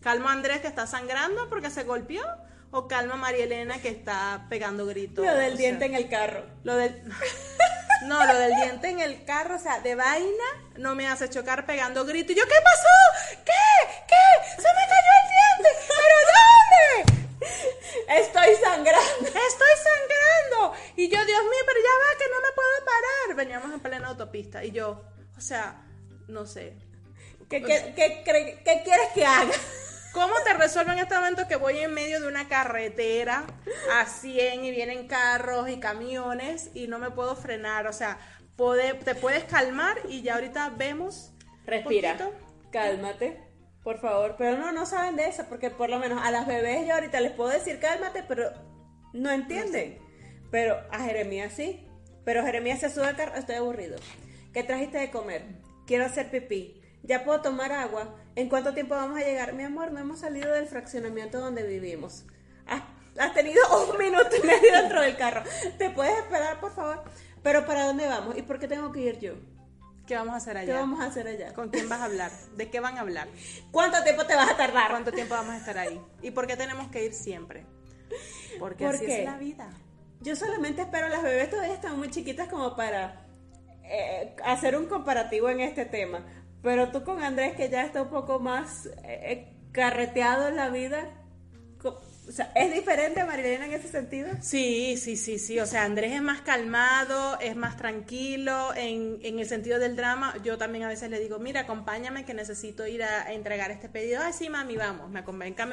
¿Calmo 0.00 0.28
a 0.28 0.32
Andrés 0.32 0.60
que 0.60 0.66
está 0.66 0.86
sangrando 0.86 1.48
porque 1.48 1.70
se 1.70 1.84
golpeó? 1.84 2.24
¿O 2.74 2.88
calmo 2.88 3.12
a 3.14 3.16
María 3.16 3.44
Elena 3.44 3.82
que 3.82 3.90
está 3.90 4.46
pegando 4.48 4.86
gritos? 4.86 5.26
Lo 5.26 5.34
del 5.34 5.52
sea, 5.52 5.58
diente 5.58 5.84
en 5.84 5.94
el 5.94 6.08
carro. 6.08 6.46
lo 6.64 6.74
del. 6.76 7.02
No, 8.06 8.18
lo 8.26 8.36
del 8.36 8.56
diente 8.56 8.88
en 8.88 8.98
el 8.98 9.24
carro, 9.24 9.54
o 9.54 9.58
sea, 9.60 9.78
de 9.78 9.94
vaina, 9.94 10.44
no 10.76 10.96
me 10.96 11.06
hace 11.06 11.30
chocar 11.30 11.66
pegando 11.66 12.04
gritos. 12.04 12.34
Y 12.34 12.34
yo, 12.34 12.44
¿qué 12.46 12.56
pasó? 12.64 13.36
¿Qué? 13.44 14.02
¿Qué? 14.08 14.60
¡Se 14.60 14.68
me 14.68 14.84
cayó 14.90 15.12
el 15.22 15.28
diente! 15.30 15.68
¿Pero 15.86 16.16
dónde? 17.06 18.20
Estoy 18.20 18.56
sangrando. 18.56 19.28
¡Estoy 19.28 19.74
sangrando! 19.84 20.74
Y 20.96 21.08
yo, 21.08 21.24
Dios 21.24 21.42
mío, 21.42 21.62
pero 21.64 21.78
ya 21.78 21.94
va, 22.00 22.18
que 22.18 22.28
no 22.28 22.40
me 22.40 22.52
puedo 22.56 22.84
parar. 22.84 23.36
Veníamos 23.36 23.72
en 23.72 23.80
plena 23.80 24.08
autopista. 24.08 24.64
Y 24.64 24.72
yo, 24.72 25.04
o 25.36 25.40
sea, 25.40 25.80
no 26.26 26.44
sé. 26.44 26.74
¿Qué, 27.48 27.62
qué, 27.62 27.92
qué 27.94 28.62
qué 28.64 28.82
quieres 28.84 29.10
que 29.14 29.24
haga? 29.24 29.52
¿Cómo 30.12 30.34
te 30.44 30.52
resuelvo 30.52 30.92
en 30.92 30.98
este 30.98 31.14
momento 31.14 31.48
que 31.48 31.56
voy 31.56 31.78
en 31.78 31.94
medio 31.94 32.20
de 32.20 32.28
una 32.28 32.46
carretera 32.48 33.44
a 33.94 34.04
100 34.06 34.64
y 34.64 34.70
vienen 34.70 35.08
carros 35.08 35.70
y 35.70 35.80
camiones 35.80 36.70
y 36.74 36.86
no 36.86 36.98
me 36.98 37.10
puedo 37.10 37.34
frenar? 37.34 37.86
O 37.86 37.92
sea, 37.94 38.18
pode- 38.56 38.94
te 39.04 39.14
puedes 39.14 39.44
calmar 39.44 39.96
y 40.08 40.22
ya 40.22 40.34
ahorita 40.34 40.70
vemos. 40.76 41.32
Respira. 41.64 42.18
poquito. 42.18 42.34
Cálmate, 42.70 43.40
por 43.82 44.00
favor. 44.00 44.34
Pero 44.36 44.58
no, 44.58 44.72
no 44.72 44.84
saben 44.84 45.16
de 45.16 45.28
eso, 45.28 45.46
porque 45.48 45.70
por 45.70 45.88
lo 45.88 45.98
menos 45.98 46.20
a 46.22 46.30
las 46.30 46.46
bebés 46.46 46.86
yo 46.86 46.94
ahorita 46.94 47.20
les 47.20 47.32
puedo 47.32 47.50
decir 47.50 47.78
cálmate, 47.80 48.22
pero 48.22 48.50
no 49.14 49.30
entienden. 49.30 49.98
Pero 50.50 50.76
a 50.90 50.98
Jeremías 51.00 51.54
sí. 51.54 51.86
Pero 52.24 52.44
Jeremías 52.44 52.80
se 52.80 52.90
sube 52.90 53.06
al 53.06 53.16
carro, 53.16 53.34
estoy 53.36 53.54
aburrido. 53.56 53.96
¿Qué 54.52 54.62
trajiste 54.62 54.98
de 54.98 55.10
comer? 55.10 55.46
Quiero 55.86 56.04
hacer 56.04 56.30
pipí. 56.30 56.81
Ya 57.02 57.24
puedo 57.24 57.40
tomar 57.40 57.72
agua. 57.72 58.14
¿En 58.36 58.48
cuánto 58.48 58.72
tiempo 58.74 58.94
vamos 58.94 59.18
a 59.18 59.24
llegar? 59.24 59.52
Mi 59.54 59.64
amor, 59.64 59.92
no 59.92 59.98
hemos 60.00 60.20
salido 60.20 60.52
del 60.52 60.66
fraccionamiento 60.66 61.40
donde 61.40 61.62
vivimos. 61.64 62.24
Has, 62.66 62.82
has 63.18 63.34
tenido 63.34 63.60
un 63.90 63.98
minuto 63.98 64.28
y 64.42 64.46
medio 64.46 64.72
dentro 64.72 65.00
del 65.02 65.16
carro. 65.16 65.42
¿Te 65.78 65.90
puedes 65.90 66.16
esperar, 66.18 66.60
por 66.60 66.72
favor? 66.74 67.02
Pero 67.42 67.66
¿para 67.66 67.84
dónde 67.86 68.06
vamos? 68.06 68.36
¿Y 68.38 68.42
por 68.42 68.58
qué 68.58 68.68
tengo 68.68 68.92
que 68.92 69.00
ir 69.00 69.18
yo? 69.18 69.34
¿Qué 70.06 70.14
vamos 70.16 70.34
a 70.34 70.36
hacer 70.38 70.54
¿Qué 70.54 70.60
allá? 70.60 70.80
vamos 70.80 71.00
a 71.00 71.06
hacer 71.06 71.26
allá? 71.26 71.52
¿Con 71.54 71.70
quién 71.70 71.88
vas 71.88 72.00
a 72.00 72.04
hablar? 72.04 72.30
¿De 72.56 72.70
qué 72.70 72.80
van 72.80 72.96
a 72.98 73.00
hablar? 73.00 73.28
¿Cuánto 73.70 74.02
tiempo 74.04 74.24
te 74.26 74.34
vas 74.34 74.50
a 74.50 74.56
tardar? 74.56 74.90
¿Cuánto 74.90 75.12
tiempo 75.12 75.34
vamos 75.34 75.54
a 75.54 75.58
estar 75.58 75.78
ahí? 75.78 76.00
¿Y 76.22 76.30
por 76.32 76.46
qué 76.46 76.56
tenemos 76.56 76.88
que 76.88 77.04
ir 77.04 77.14
siempre? 77.14 77.66
Porque 78.58 78.84
¿Por 78.84 78.94
así 78.96 79.06
qué? 79.06 79.20
es 79.20 79.24
la 79.24 79.38
vida. 79.38 79.70
Yo 80.20 80.36
solamente 80.36 80.82
espero, 80.82 81.08
las 81.08 81.22
bebés 81.22 81.50
todavía 81.50 81.74
están 81.74 81.98
muy 81.98 82.10
chiquitas 82.10 82.48
como 82.48 82.76
para 82.76 83.26
eh, 83.84 84.36
hacer 84.44 84.76
un 84.76 84.86
comparativo 84.86 85.48
en 85.48 85.60
este 85.60 85.84
tema. 85.84 86.24
Pero 86.62 86.90
tú 86.90 87.02
con 87.02 87.22
Andrés, 87.22 87.54
que 87.56 87.68
ya 87.68 87.84
está 87.84 88.02
un 88.02 88.10
poco 88.10 88.38
más 88.38 88.86
eh, 88.86 88.92
eh, 89.04 89.56
carreteado 89.72 90.48
en 90.48 90.56
la 90.56 90.68
vida, 90.68 91.08
o 92.28 92.30
sea, 92.30 92.52
¿es 92.54 92.72
diferente 92.72 93.20
a 93.20 93.26
Marilena 93.26 93.66
en 93.66 93.72
ese 93.72 93.88
sentido? 93.88 94.28
Sí, 94.40 94.96
sí, 94.96 95.16
sí, 95.16 95.40
sí. 95.40 95.58
O 95.58 95.66
sea, 95.66 95.82
Andrés 95.82 96.12
es 96.12 96.22
más 96.22 96.40
calmado, 96.40 97.38
es 97.40 97.56
más 97.56 97.76
tranquilo 97.76 98.72
en, 98.76 99.18
en 99.22 99.40
el 99.40 99.46
sentido 99.46 99.80
del 99.80 99.96
drama. 99.96 100.34
Yo 100.44 100.56
también 100.56 100.84
a 100.84 100.88
veces 100.88 101.10
le 101.10 101.18
digo, 101.18 101.40
mira, 101.40 101.62
acompáñame 101.62 102.24
que 102.24 102.32
necesito 102.32 102.86
ir 102.86 103.02
a, 103.02 103.32
entregar 103.32 103.72
este 103.72 103.88
pedido. 103.88 104.22
Ay, 104.22 104.32
sí, 104.32 104.48
mami, 104.48 104.76
vamos. 104.76 105.10
Me 105.10 105.22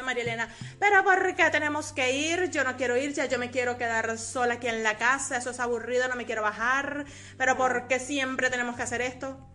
María 0.02 0.24
Elena, 0.24 0.50
pero 0.80 1.04
¿por 1.04 1.36
qué 1.36 1.50
tenemos 1.52 1.94
que 1.94 2.16
ir? 2.18 2.50
Yo 2.50 2.64
no 2.64 2.76
quiero 2.78 2.98
ir, 2.98 3.14
ya 3.14 3.26
yo 3.26 3.38
me 3.38 3.52
quiero 3.52 3.78
quedar 3.78 4.18
sola 4.18 4.56
aquí 4.56 4.68
en 4.68 4.82
la 4.82 4.98
casa. 4.98 5.38
Eso 5.38 5.52
es 5.52 5.60
aburrido, 5.60 6.08
no 6.08 6.16
me 6.16 6.26
quiero 6.26 6.42
bajar. 6.42 7.06
Pero 7.38 7.58
¿por 7.58 7.88
qué 7.88 8.00
siempre 8.00 8.50
tenemos 8.50 8.76
que 8.76 8.82
hacer 8.82 9.02
esto? 9.02 9.49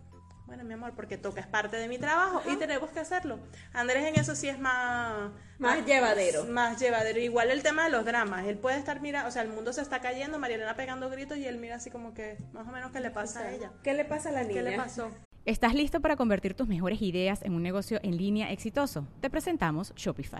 Bueno, 0.47 0.63
mi 0.63 0.73
amor, 0.73 0.93
porque 0.95 1.17
toca, 1.17 1.41
es 1.41 1.47
parte 1.47 1.77
de 1.77 1.87
mi 1.87 1.97
trabajo 1.97 2.41
y 2.47 2.55
tenemos 2.57 2.91
que 2.91 2.99
hacerlo. 2.99 3.39
Andrés 3.73 4.05
en 4.05 4.19
eso 4.19 4.35
sí 4.35 4.47
es 4.47 4.59
más... 4.59 5.31
Más 5.57 5.85
llevadero. 5.85 6.45
Más 6.45 6.79
llevadero. 6.79 7.19
Igual 7.19 7.49
el 7.49 7.63
tema 7.63 7.85
de 7.85 7.89
los 7.89 8.05
dramas. 8.05 8.45
Él 8.45 8.57
puede 8.57 8.77
estar, 8.77 9.01
mira, 9.01 9.25
o 9.25 9.31
sea, 9.31 9.41
el 9.41 9.49
mundo 9.49 9.73
se 9.73 9.81
está 9.81 10.01
cayendo, 10.01 10.37
María 10.37 10.57
Elena 10.57 10.75
pegando 10.75 11.09
gritos 11.09 11.37
y 11.37 11.47
él 11.47 11.57
mira 11.57 11.75
así 11.77 11.89
como 11.89 12.13
que, 12.13 12.37
más 12.53 12.67
o 12.67 12.71
menos, 12.71 12.91
¿qué 12.91 12.99
le 12.99 13.09
pasa 13.09 13.39
a 13.39 13.51
ella? 13.51 13.71
¿Qué 13.83 13.93
le 13.93 14.05
pasa 14.05 14.29
a 14.29 14.33
la 14.33 14.43
niña? 14.43 14.63
¿Qué 14.63 14.69
le 14.69 14.77
pasó? 14.77 15.09
¿Estás 15.45 15.73
listo 15.73 15.99
para 15.99 16.15
convertir 16.15 16.53
tus 16.53 16.67
mejores 16.67 17.01
ideas 17.01 17.41
en 17.41 17.53
un 17.53 17.63
negocio 17.63 17.99
en 18.03 18.17
línea 18.17 18.51
exitoso? 18.51 19.07
Te 19.21 19.29
presentamos 19.29 19.93
Shopify. 19.95 20.39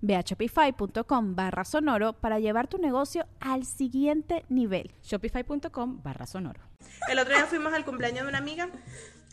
Ve 0.00 0.16
a 0.16 0.20
shopify.com 0.20 1.34
barra 1.34 1.64
sonoro 1.64 2.12
para 2.14 2.38
llevar 2.38 2.68
tu 2.68 2.78
negocio 2.78 3.26
al 3.40 3.64
siguiente 3.64 4.44
nivel. 4.48 4.92
Shopify.com 5.02 6.02
barra 6.02 6.26
sonoro. 6.26 6.60
El 7.08 7.18
otro 7.18 7.34
día 7.34 7.46
fuimos 7.46 7.72
al 7.72 7.84
cumpleaños 7.84 8.22
de 8.22 8.28
una 8.28 8.38
amiga, 8.38 8.68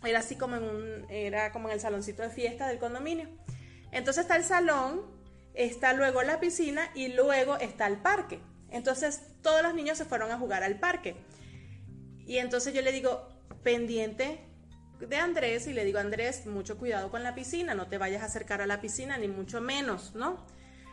era 0.04 0.20
así 0.20 0.36
como 0.36 0.56
en 0.56 0.64
un, 0.64 1.06
era 1.10 1.52
como 1.52 1.68
en 1.68 1.76
el 1.76 1.80
saloncito 1.80 2.22
de 2.22 2.30
fiesta 2.30 2.68
del 2.68 2.80
condominio. 2.80 3.30
Entonces 3.92 4.24
está 4.24 4.36
el 4.36 4.44
salón, 4.44 5.02
está 5.54 5.94
luego 5.94 6.22
la 6.24 6.40
piscina 6.40 6.90
y 6.94 7.10
luego 7.10 7.58
está 7.58 7.88
el 7.88 7.98
parque. 7.98 8.40
Entonces 8.70 9.22
todos 9.42 9.64
los 9.64 9.74
niños 9.74 9.98
se 9.98 10.06
fueron 10.06 10.32
a 10.32 10.38
jugar 10.38 10.64
al 10.64 10.80
parque. 10.80 11.16
Y 12.26 12.38
entonces 12.38 12.74
yo 12.74 12.82
le 12.82 12.92
digo, 12.92 13.28
pendiente 13.64 14.49
de 15.00 15.16
Andrés 15.18 15.68
y 15.68 15.74
le 15.74 15.86
digo, 15.86 16.00
Andrés, 16.00 16.46
mucho 16.46 16.78
cuidado 16.78 17.10
con 17.10 17.24
la 17.24 17.36
piscina, 17.36 17.74
no 17.74 17.88
te 17.88 17.98
vayas 17.98 18.22
a 18.22 18.26
acercar 18.26 18.62
a 18.62 18.68
la 18.68 18.82
piscina, 18.82 19.18
ni 19.18 19.28
mucho 19.28 19.62
menos, 19.62 20.14
¿no? 20.16 20.46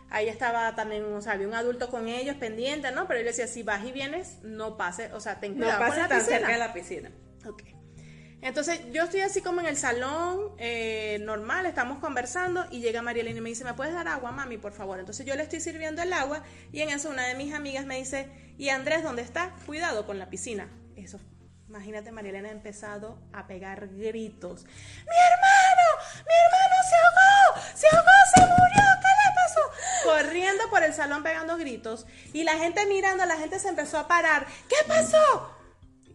Ahí 0.08 0.28
estaba 0.28 0.74
también, 0.76 1.04
o 1.04 1.20
sea, 1.20 1.32
había 1.32 1.48
un 1.48 1.54
adulto 1.54 1.90
con 1.90 2.08
ellos 2.08 2.36
pendiente, 2.36 2.92
¿no? 2.92 3.08
Pero 3.08 3.20
él 3.20 3.26
decía, 3.26 3.48
si 3.48 3.64
vas 3.64 3.84
y 3.84 3.90
vienes, 3.90 4.38
no 4.42 4.76
pase, 4.76 5.12
o 5.12 5.20
sea, 5.20 5.40
ten 5.40 5.54
cuidado 5.54 5.80
no 5.80 5.88
con 5.88 5.98
la 5.98 6.08
tan 6.08 6.18
piscina. 6.18 6.38
cerca 6.38 6.52
de 6.52 6.58
la 6.58 6.72
piscina. 6.72 7.10
Ok. 7.44 7.62
Entonces 8.42 8.80
yo 8.92 9.02
estoy 9.02 9.22
así 9.22 9.40
como 9.40 9.60
en 9.60 9.66
el 9.66 9.76
salón 9.76 10.52
eh, 10.58 11.18
normal, 11.22 11.66
estamos 11.66 11.98
conversando 11.98 12.66
y 12.70 12.80
llega 12.80 13.02
Marielena 13.02 13.38
y 13.38 13.40
me 13.40 13.48
dice, 13.48 13.64
¿me 13.64 13.74
puedes 13.74 13.94
dar 13.94 14.06
agua, 14.06 14.30
mami, 14.30 14.58
por 14.58 14.72
favor? 14.72 15.00
Entonces 15.00 15.26
yo 15.26 15.34
le 15.34 15.42
estoy 15.42 15.58
sirviendo 15.58 16.02
el 16.02 16.12
agua 16.12 16.44
y 16.70 16.82
en 16.82 16.90
eso 16.90 17.10
una 17.10 17.26
de 17.26 17.34
mis 17.34 17.52
amigas 17.52 17.86
me 17.86 17.96
dice, 17.96 18.28
¿y 18.56 18.68
Andrés 18.68 19.02
dónde 19.02 19.22
está? 19.22 19.56
Cuidado 19.64 20.06
con 20.06 20.20
la 20.20 20.30
piscina. 20.30 20.68
Eso 20.94 21.18
Imagínate, 21.76 22.10
Marielena 22.10 22.48
ha 22.48 22.52
empezado 22.52 23.18
a 23.34 23.46
pegar 23.46 23.88
gritos. 23.88 24.64
¡Mi 24.64 24.70
hermano! 24.70 25.86
¡Mi 26.24 26.32
hermano 26.42 26.76
se 26.88 26.96
ahogó! 26.96 27.66
¡Se 27.74 27.86
ahogó! 27.94 28.10
¡Se 28.34 28.40
murió! 28.40 28.84
¿Qué 29.02 29.12
le 29.20 29.34
pasó? 29.34 29.60
Corriendo 30.04 30.70
por 30.70 30.82
el 30.82 30.94
salón 30.94 31.22
pegando 31.22 31.58
gritos. 31.58 32.06
Y 32.32 32.44
la 32.44 32.54
gente 32.54 32.86
mirando, 32.86 33.26
la 33.26 33.36
gente 33.36 33.58
se 33.58 33.68
empezó 33.68 33.98
a 33.98 34.08
parar. 34.08 34.46
¿Qué 34.70 34.76
pasó? 34.88 35.54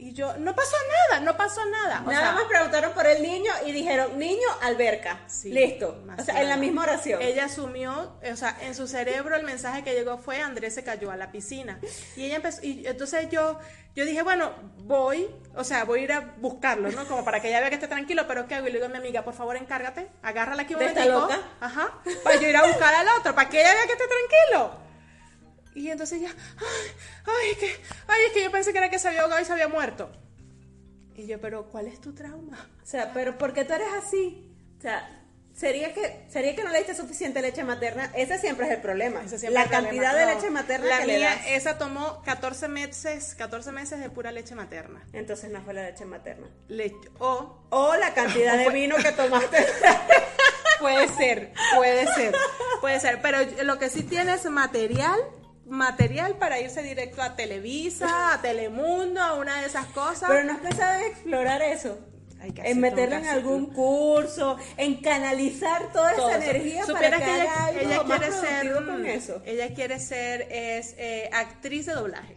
Y 0.01 0.13
yo, 0.13 0.35
no 0.39 0.55
pasó 0.55 0.75
nada, 1.11 1.21
no 1.23 1.37
pasó 1.37 1.63
nada. 1.63 2.01
O 2.03 2.11
nada 2.11 2.31
más 2.31 2.45
preguntaron 2.45 2.91
por 2.93 3.05
el 3.05 3.21
niño 3.21 3.51
y 3.67 3.71
dijeron, 3.71 4.17
niño, 4.17 4.47
alberca. 4.59 5.19
Listo. 5.43 6.03
O 6.17 6.23
sea, 6.23 6.41
en 6.41 6.49
la 6.49 6.57
misma 6.57 6.81
oración. 6.81 7.21
Ella 7.21 7.45
asumió, 7.45 8.17
o 8.19 8.35
sea, 8.35 8.57
en 8.61 8.73
su 8.73 8.87
cerebro 8.87 9.35
el 9.35 9.43
mensaje 9.43 9.83
que 9.83 9.93
llegó 9.93 10.17
fue, 10.17 10.41
Andrés 10.41 10.73
se 10.73 10.83
cayó 10.83 11.11
a 11.11 11.17
la 11.17 11.31
piscina. 11.31 11.79
Y 12.15 12.25
ella 12.25 12.37
empezó, 12.37 12.63
y 12.63 12.87
entonces 12.87 13.29
yo, 13.29 13.59
yo 13.93 14.03
dije, 14.03 14.23
bueno, 14.23 14.53
voy, 14.77 15.29
o 15.55 15.63
sea, 15.63 15.83
voy 15.83 15.99
a 15.99 16.03
ir 16.03 16.13
a 16.13 16.33
buscarlo, 16.37 16.89
¿no? 16.91 17.07
Como 17.07 17.23
para 17.23 17.39
que 17.39 17.49
ella 17.49 17.59
vea 17.59 17.69
que 17.69 17.75
esté 17.75 17.87
tranquilo, 17.87 18.25
pero 18.27 18.47
¿qué 18.47 18.55
hago? 18.55 18.67
Y 18.67 18.71
le 18.71 18.79
digo 18.79 18.87
a 18.87 18.89
mi 18.89 18.97
amiga, 18.97 19.23
por 19.23 19.35
favor, 19.35 19.55
encárgate, 19.55 20.09
agárrala 20.23 20.63
aquí 20.63 20.73
un 20.73 20.79
momentico. 20.79 21.09
loca? 21.09 21.39
Ajá. 21.59 22.01
Para 22.23 22.37
yo 22.37 22.47
ir 22.47 22.57
a 22.57 22.65
buscar 22.65 22.95
al 22.95 23.07
otro, 23.19 23.35
para 23.35 23.47
que 23.47 23.61
ella 23.61 23.71
vea 23.75 23.85
que 23.85 23.93
esté 23.93 24.05
tranquilo. 24.07 24.81
Y 25.73 25.89
entonces 25.89 26.21
ya, 26.21 26.29
ay, 26.29 26.91
ay, 27.25 27.55
que, 27.59 27.75
ay, 28.07 28.21
es 28.27 28.33
que 28.33 28.43
yo 28.43 28.51
pensé 28.51 28.71
que 28.71 28.77
era 28.77 28.89
que 28.89 28.99
se 28.99 29.07
había 29.07 29.21
ahogado 29.21 29.41
y 29.41 29.45
se 29.45 29.53
había 29.53 29.67
muerto. 29.67 30.11
Y 31.15 31.27
yo, 31.27 31.39
pero 31.39 31.69
¿cuál 31.69 31.87
es 31.87 32.01
tu 32.01 32.13
trauma? 32.13 32.69
O 32.81 32.85
sea, 32.85 33.13
pero 33.13 33.37
¿por 33.37 33.53
qué 33.53 33.65
tú 33.65 33.73
eres 33.73 33.87
así? 33.93 34.51
O 34.77 34.81
sea, 34.81 35.21
sería 35.53 35.93
que 35.93 36.25
sería 36.29 36.55
que 36.55 36.63
no 36.63 36.71
le 36.71 36.79
diste 36.79 36.95
suficiente 36.95 37.41
leche 37.41 37.63
materna. 37.63 38.11
Ese 38.15 38.39
siempre 38.39 38.65
es 38.65 38.71
el 38.73 38.81
problema. 38.81 39.21
la 39.49 39.65
cantidad 39.65 40.15
de 40.15 40.25
leche 40.25 40.49
materna 40.49 40.87
la 40.87 40.99
que 40.99 41.05
mía, 41.05 41.17
le 41.17 41.23
das. 41.23 41.41
esa 41.49 41.77
tomó 41.77 42.21
14 42.23 42.67
meses, 42.67 43.35
14 43.35 43.71
meses 43.71 43.99
de 43.99 44.09
pura 44.09 44.31
leche 44.31 44.55
materna. 44.55 45.05
Entonces 45.13 45.51
no 45.51 45.61
fue 45.61 45.73
la 45.73 45.83
leche 45.83 46.05
materna. 46.05 46.47
Le, 46.67 46.93
o, 47.19 47.65
o 47.69 47.95
la 47.95 48.13
cantidad 48.13 48.57
de 48.57 48.69
vino 48.73 48.95
que 48.97 49.11
tomaste. 49.11 49.57
puede 50.79 51.07
ser, 51.09 51.53
puede 51.75 52.07
ser, 52.13 52.35
puede 52.79 52.99
ser. 52.99 53.21
Pero 53.21 53.39
lo 53.63 53.77
que 53.77 53.89
sí 53.89 54.03
tiene 54.03 54.33
es 54.33 54.45
material 54.45 55.19
material 55.65 56.37
para 56.37 56.59
irse 56.59 56.81
directo 56.83 57.21
a 57.21 57.35
Televisa, 57.35 58.33
a 58.33 58.41
Telemundo, 58.41 59.21
a 59.21 59.33
una 59.33 59.61
de 59.61 59.67
esas 59.67 59.85
cosas. 59.87 60.29
Pero 60.29 60.43
no 60.43 60.53
has 60.53 60.59
pensado 60.59 60.99
en 60.99 61.11
explorar 61.11 61.61
eso. 61.61 61.97
en 62.41 62.79
meterlo 62.79 63.17
en 63.17 63.27
algún 63.27 63.67
curso, 63.67 64.57
en 64.77 64.95
canalizar 65.01 65.91
toda 65.93 66.11
esa 66.13 66.35
energía 66.43 66.83
para 66.87 67.17
que, 67.17 67.23
ella, 67.23 67.71
ella 67.79 68.03
quiere 68.03 68.31
ser 68.31 68.73
con 68.85 69.05
eso. 69.05 69.41
Ella 69.45 69.73
quiere 69.73 69.99
ser 69.99 70.47
es 70.51 70.95
eh, 70.97 71.29
actriz 71.33 71.85
de 71.85 71.93
doblaje. 71.93 72.35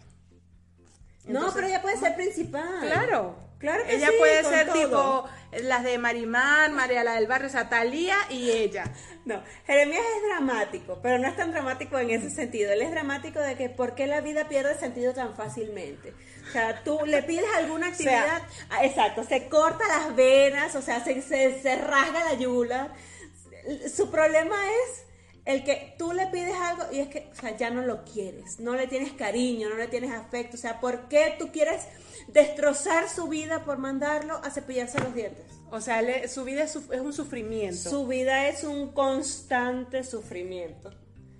no, 1.26 1.52
pero 1.54 1.66
ella 1.66 1.80
puede 1.80 1.96
ser 1.96 2.14
principal. 2.16 2.80
Claro. 2.82 3.36
Claro 3.64 3.82
que 3.84 3.94
ella 3.94 4.10
puede 4.18 4.44
ser 4.44 4.70
tipo 4.74 5.24
las 5.62 5.84
de 5.84 5.96
Marimar, 5.96 6.70
María 6.70 7.02
la 7.02 7.14
del 7.14 7.26
Barrio, 7.26 7.48
Satalía 7.48 8.14
y 8.28 8.50
ella. 8.50 8.84
No, 9.24 9.42
Jeremías 9.66 10.04
es 10.16 10.28
dramático, 10.28 10.98
pero 11.02 11.18
no 11.18 11.26
es 11.26 11.34
tan 11.34 11.50
dramático 11.50 11.98
en 11.98 12.10
ese 12.10 12.28
sentido. 12.28 12.70
Él 12.74 12.82
es 12.82 12.90
dramático 12.90 13.40
de 13.40 13.56
que 13.56 13.70
por 13.70 13.94
qué 13.94 14.06
la 14.06 14.20
vida 14.20 14.50
pierde 14.50 14.78
sentido 14.78 15.14
tan 15.14 15.34
fácilmente. 15.34 16.12
O 16.46 16.52
sea, 16.52 16.84
tú 16.84 17.06
le 17.06 17.22
pides 17.22 17.46
alguna 17.56 17.86
actividad, 17.92 18.42
ah, 18.68 18.84
exacto, 18.84 19.24
se 19.24 19.48
corta 19.48 19.88
las 19.88 20.14
venas, 20.14 20.74
o 20.74 20.82
sea, 20.82 21.02
se, 21.02 21.22
se, 21.22 21.62
se 21.62 21.76
rasga 21.76 22.22
la 22.22 22.34
yula. 22.34 22.92
Su 23.90 24.10
problema 24.10 24.56
es 24.66 25.06
el 25.44 25.62
que 25.62 25.94
tú 25.98 26.12
le 26.12 26.26
pides 26.28 26.54
algo 26.54 26.84
y 26.90 27.00
es 27.00 27.08
que, 27.08 27.28
o 27.30 27.34
sea, 27.34 27.56
ya 27.56 27.70
no 27.70 27.82
lo 27.82 28.04
quieres, 28.04 28.58
no 28.60 28.74
le 28.74 28.86
tienes 28.86 29.12
cariño, 29.12 29.68
no 29.68 29.76
le 29.76 29.88
tienes 29.88 30.10
afecto, 30.10 30.56
o 30.56 30.60
sea, 30.60 30.80
¿por 30.80 31.08
qué 31.08 31.36
tú 31.38 31.52
quieres 31.52 31.82
destrozar 32.28 33.08
su 33.10 33.28
vida 33.28 33.64
por 33.64 33.78
mandarlo 33.78 34.40
a 34.42 34.50
cepillarse 34.50 34.98
los 35.00 35.14
dientes? 35.14 35.44
O 35.70 35.80
sea, 35.80 36.02
su 36.28 36.44
vida 36.44 36.62
es, 36.62 36.76
un 36.76 37.12
sufrimiento. 37.12 37.90
Su 37.90 38.06
vida 38.06 38.48
es 38.48 38.64
un 38.64 38.92
constante 38.92 40.04
sufrimiento. 40.04 40.90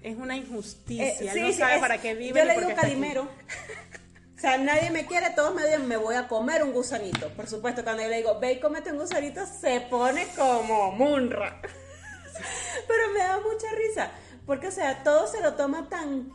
Es 0.03 0.17
una 0.17 0.37
injusticia, 0.37 1.33
eh, 1.33 1.41
no 1.41 1.53
sabe 1.53 1.79
para 1.79 1.99
qué 1.99 2.15
vive. 2.15 2.41
Yo 2.41 2.45
le 2.45 2.59
digo 2.59 2.75
calimero. 2.75 3.29
O 4.37 4.41
sea, 4.47 4.59
nadie 4.59 4.91
me 4.91 5.07
quiere, 5.07 5.31
todos 5.31 5.55
me 5.55 5.63
dicen, 5.65 5.89
me 5.89 5.97
voy 5.97 6.17
a 6.17 6.29
comer 6.29 6.63
un 6.63 6.73
gusanito. 6.73 7.29
Por 7.31 7.47
supuesto, 7.47 7.83
cuando 7.83 8.03
yo 8.03 8.09
le 8.11 8.19
digo, 8.19 8.39
ve 8.41 8.53
y 8.53 8.61
comete 8.61 8.93
un 8.93 8.99
gusanito, 8.99 9.47
se 9.47 9.81
pone 9.83 10.27
como 10.37 10.93
munra. 10.93 11.63
Pero 12.89 13.13
me 13.13 13.21
da 13.21 13.41
mucha 13.41 13.67
risa, 13.77 14.11
porque, 14.47 14.69
o 14.69 14.73
sea, 14.73 15.03
todo 15.03 15.27
se 15.27 15.41
lo 15.41 15.55
toma 15.55 15.89
tan, 15.89 16.33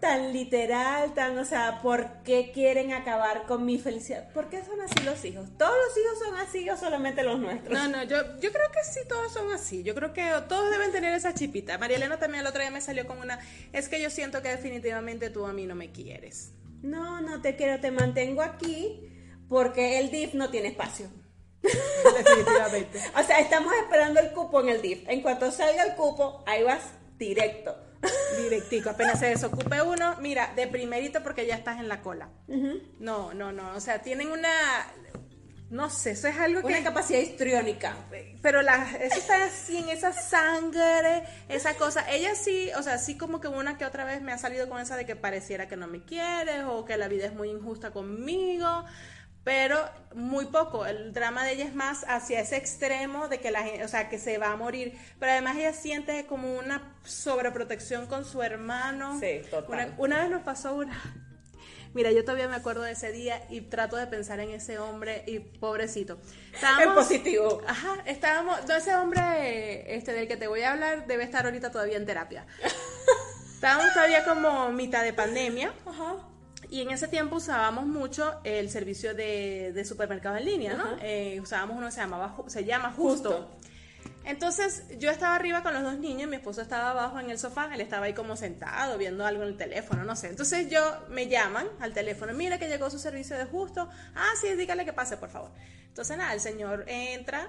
tan 0.00 0.32
literal, 0.32 1.14
tan, 1.14 1.38
o 1.38 1.44
sea, 1.44 1.80
¿por 1.82 2.22
qué 2.24 2.50
quieren 2.52 2.92
acabar 2.92 3.46
con 3.46 3.64
mi 3.64 3.78
felicidad? 3.78 4.32
¿Por 4.32 4.48
qué 4.48 4.64
son 4.64 4.80
así 4.80 5.02
los 5.04 5.24
hijos? 5.24 5.48
¿Todos 5.56 5.74
los 5.86 5.96
hijos 5.96 6.18
son 6.18 6.36
así 6.36 6.68
o 6.68 6.76
solamente 6.76 7.22
los 7.22 7.38
nuestros? 7.38 7.72
No, 7.72 7.88
no, 7.88 8.02
yo, 8.02 8.16
yo 8.40 8.52
creo 8.52 8.70
que 8.72 8.82
sí, 8.84 9.00
todos 9.08 9.32
son 9.32 9.52
así. 9.52 9.82
Yo 9.82 9.94
creo 9.94 10.12
que 10.12 10.28
todos 10.48 10.70
deben 10.70 10.90
tener 10.90 11.14
esa 11.14 11.34
chipita. 11.34 11.78
María 11.78 11.96
Elena 11.96 12.18
también 12.18 12.40
el 12.40 12.46
otro 12.46 12.60
día 12.60 12.70
me 12.70 12.80
salió 12.80 13.06
con 13.06 13.18
una, 13.18 13.38
es 13.72 13.88
que 13.88 14.02
yo 14.02 14.10
siento 14.10 14.42
que 14.42 14.48
definitivamente 14.48 15.30
tú 15.30 15.46
a 15.46 15.52
mí 15.52 15.66
no 15.66 15.74
me 15.74 15.92
quieres. 15.92 16.52
No, 16.82 17.20
no 17.20 17.40
te 17.40 17.54
quiero, 17.54 17.80
te 17.80 17.92
mantengo 17.92 18.42
aquí 18.42 19.08
porque 19.48 19.98
el 19.98 20.10
DIF 20.10 20.34
no 20.34 20.50
tiene 20.50 20.68
espacio. 20.68 21.08
Definitivamente. 22.18 23.00
o 23.16 23.22
sea, 23.22 23.38
estamos 23.38 23.72
esperando 23.74 24.20
el 24.20 24.32
cupo 24.32 24.60
en 24.60 24.68
el 24.70 24.82
DIF. 24.82 25.08
En 25.08 25.22
cuanto 25.22 25.50
salga 25.50 25.84
el 25.84 25.94
cupo, 25.94 26.42
ahí 26.46 26.62
vas 26.62 26.82
directo. 27.18 27.76
Directico, 28.42 28.90
apenas 28.90 29.20
se 29.20 29.26
desocupe 29.26 29.80
uno, 29.80 30.16
mira, 30.20 30.52
de 30.56 30.66
primerito 30.66 31.22
porque 31.22 31.46
ya 31.46 31.54
estás 31.54 31.78
en 31.78 31.88
la 31.88 32.02
cola. 32.02 32.30
No, 32.98 33.32
no, 33.32 33.52
no, 33.52 33.76
o 33.76 33.80
sea, 33.80 34.02
tienen 34.02 34.32
una, 34.32 34.50
no 35.72 35.88
sé, 35.88 36.10
eso 36.10 36.28
es 36.28 36.36
algo 36.36 36.60
que... 36.60 36.66
Una 36.66 36.82
capacidad 36.82 37.20
histriónica. 37.20 37.96
Pero 38.42 38.60
la, 38.60 38.90
eso 39.00 39.18
está 39.18 39.44
así 39.44 39.78
en 39.78 39.88
esa 39.88 40.12
sangre, 40.12 41.22
esa 41.48 41.74
cosa. 41.76 42.04
Ella 42.10 42.34
sí, 42.34 42.70
o 42.76 42.82
sea, 42.82 42.98
sí 42.98 43.16
como 43.16 43.40
que 43.40 43.48
una 43.48 43.78
que 43.78 43.86
otra 43.86 44.04
vez 44.04 44.20
me 44.20 44.32
ha 44.32 44.38
salido 44.38 44.68
con 44.68 44.80
esa 44.80 44.96
de 44.96 45.06
que 45.06 45.16
pareciera 45.16 45.68
que 45.68 45.76
no 45.76 45.86
me 45.86 46.04
quieres 46.04 46.64
o 46.66 46.84
que 46.84 46.98
la 46.98 47.08
vida 47.08 47.24
es 47.24 47.34
muy 47.34 47.48
injusta 47.48 47.90
conmigo 47.90 48.84
pero 49.44 49.78
muy 50.14 50.46
poco. 50.46 50.86
El 50.86 51.12
drama 51.12 51.44
de 51.44 51.52
ella 51.52 51.64
es 51.64 51.74
más 51.74 52.04
hacia 52.08 52.40
ese 52.40 52.56
extremo 52.56 53.28
de 53.28 53.40
que 53.40 53.50
la 53.50 53.62
gente, 53.62 53.84
o 53.84 53.88
sea, 53.88 54.08
que 54.08 54.18
se 54.18 54.38
va 54.38 54.52
a 54.52 54.56
morir. 54.56 54.96
Pero 55.18 55.32
además 55.32 55.56
ella 55.56 55.72
siente 55.72 56.26
como 56.26 56.56
una 56.56 56.96
sobreprotección 57.04 58.06
con 58.06 58.24
su 58.24 58.42
hermano. 58.42 59.18
Sí, 59.18 59.42
total. 59.50 59.94
Una, 59.98 60.20
vez 60.20 60.30
nos 60.30 60.42
pasó 60.42 60.74
una. 60.74 61.00
Mira, 61.94 62.10
yo 62.10 62.24
todavía 62.24 62.48
me 62.48 62.56
acuerdo 62.56 62.82
de 62.82 62.92
ese 62.92 63.12
día 63.12 63.44
y 63.50 63.62
trato 63.62 63.96
de 63.96 64.06
pensar 64.06 64.40
en 64.40 64.50
ese 64.50 64.78
hombre 64.78 65.24
y 65.26 65.40
pobrecito. 65.40 66.18
En 66.80 66.94
positivo. 66.94 67.60
Ajá, 67.66 67.98
estábamos, 68.06 68.66
no, 68.66 68.74
ese 68.74 68.94
hombre 68.94 69.94
este, 69.94 70.12
del 70.12 70.26
que 70.26 70.38
te 70.38 70.46
voy 70.46 70.62
a 70.62 70.72
hablar 70.72 71.06
debe 71.06 71.24
estar 71.24 71.44
ahorita 71.44 71.70
todavía 71.70 71.98
en 71.98 72.06
terapia. 72.06 72.46
estábamos 73.54 73.92
todavía 73.92 74.24
como 74.24 74.70
mitad 74.70 75.02
de 75.02 75.12
pandemia. 75.12 75.74
Ajá. 75.84 76.31
Y 76.72 76.80
en 76.80 76.90
ese 76.90 77.06
tiempo 77.06 77.36
usábamos 77.36 77.84
mucho 77.84 78.40
el 78.44 78.70
servicio 78.70 79.12
de, 79.12 79.72
de 79.74 79.84
supermercado 79.84 80.38
en 80.38 80.46
línea, 80.46 80.74
¿no? 80.74 80.96
Eh, 81.02 81.38
usábamos 81.38 81.76
uno 81.76 81.88
que 81.88 81.92
se, 81.92 82.00
llamaba, 82.00 82.34
se 82.46 82.64
llama 82.64 82.90
Justo. 82.96 83.30
Justo. 83.30 83.56
Entonces 84.24 84.84
yo 84.98 85.10
estaba 85.10 85.34
arriba 85.34 85.62
con 85.62 85.74
los 85.74 85.82
dos 85.82 85.98
niños, 85.98 86.30
mi 86.30 86.36
esposo 86.36 86.62
estaba 86.62 86.92
abajo 86.92 87.20
en 87.20 87.28
el 87.28 87.38
sofá, 87.38 87.68
él 87.74 87.82
estaba 87.82 88.06
ahí 88.06 88.14
como 88.14 88.36
sentado 88.36 88.96
viendo 88.96 89.26
algo 89.26 89.42
en 89.42 89.50
el 89.50 89.56
teléfono, 89.58 90.02
no 90.04 90.16
sé. 90.16 90.28
Entonces 90.28 90.70
yo 90.70 90.80
me 91.10 91.28
llaman 91.28 91.68
al 91.78 91.92
teléfono, 91.92 92.32
mira 92.32 92.58
que 92.58 92.68
llegó 92.68 92.88
su 92.88 92.98
servicio 92.98 93.36
de 93.36 93.44
justo, 93.44 93.90
ah 94.14 94.30
sí, 94.40 94.48
dígale 94.54 94.86
que 94.86 94.94
pase 94.94 95.18
por 95.18 95.28
favor. 95.28 95.50
Entonces 95.88 96.16
nada, 96.16 96.32
el 96.32 96.40
señor 96.40 96.86
entra 96.86 97.48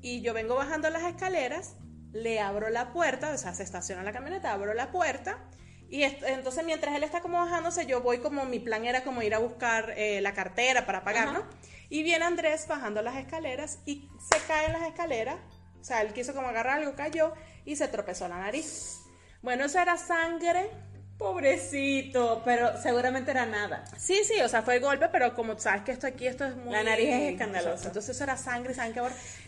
y 0.00 0.22
yo 0.22 0.32
vengo 0.32 0.54
bajando 0.54 0.88
las 0.88 1.02
escaleras, 1.02 1.74
le 2.14 2.40
abro 2.40 2.70
la 2.70 2.90
puerta, 2.94 3.34
o 3.34 3.36
sea, 3.36 3.52
se 3.52 3.64
estaciona 3.64 4.02
la 4.02 4.12
camioneta, 4.12 4.50
abro 4.50 4.72
la 4.72 4.90
puerta 4.90 5.40
y 5.92 6.04
entonces 6.04 6.64
mientras 6.64 6.96
él 6.96 7.04
está 7.04 7.20
como 7.20 7.36
bajándose, 7.36 7.84
yo 7.84 8.00
voy 8.00 8.16
como, 8.20 8.46
mi 8.46 8.58
plan 8.58 8.86
era 8.86 9.04
como 9.04 9.20
ir 9.20 9.34
a 9.34 9.38
buscar 9.38 9.92
eh, 9.98 10.22
la 10.22 10.32
cartera 10.32 10.86
para 10.86 11.04
pagar, 11.04 11.28
Ajá. 11.28 11.38
¿no? 11.40 11.44
Y 11.90 12.02
viene 12.02 12.24
Andrés 12.24 12.66
bajando 12.66 13.02
las 13.02 13.16
escaleras 13.16 13.78
y 13.84 14.08
se 14.18 14.38
cae 14.46 14.68
en 14.68 14.72
las 14.72 14.84
escaleras. 14.84 15.36
O 15.78 15.84
sea, 15.84 16.00
él 16.00 16.14
quiso 16.14 16.32
como 16.32 16.48
agarrar 16.48 16.78
algo, 16.78 16.94
cayó 16.96 17.34
y 17.66 17.76
se 17.76 17.88
tropezó 17.88 18.26
la 18.26 18.38
nariz. 18.38 19.02
Bueno, 19.42 19.66
eso 19.66 19.78
era 19.80 19.98
sangre. 19.98 20.70
Pobrecito, 21.18 22.40
pero 22.42 22.80
seguramente 22.80 23.30
era 23.30 23.44
nada. 23.44 23.84
Sí, 23.98 24.22
sí, 24.24 24.40
o 24.40 24.48
sea, 24.48 24.62
fue 24.62 24.76
el 24.76 24.80
golpe, 24.80 25.10
pero 25.12 25.34
como 25.34 25.58
sabes 25.58 25.82
que 25.82 25.92
esto 25.92 26.06
aquí, 26.06 26.26
esto 26.26 26.46
es 26.46 26.56
muy... 26.56 26.72
La 26.72 26.84
nariz 26.84 27.06
es 27.10 27.32
escandalosa. 27.32 27.88
Entonces 27.88 28.16
eso 28.16 28.24
era 28.24 28.38
sangre, 28.38 28.72
sangre. 28.72 29.02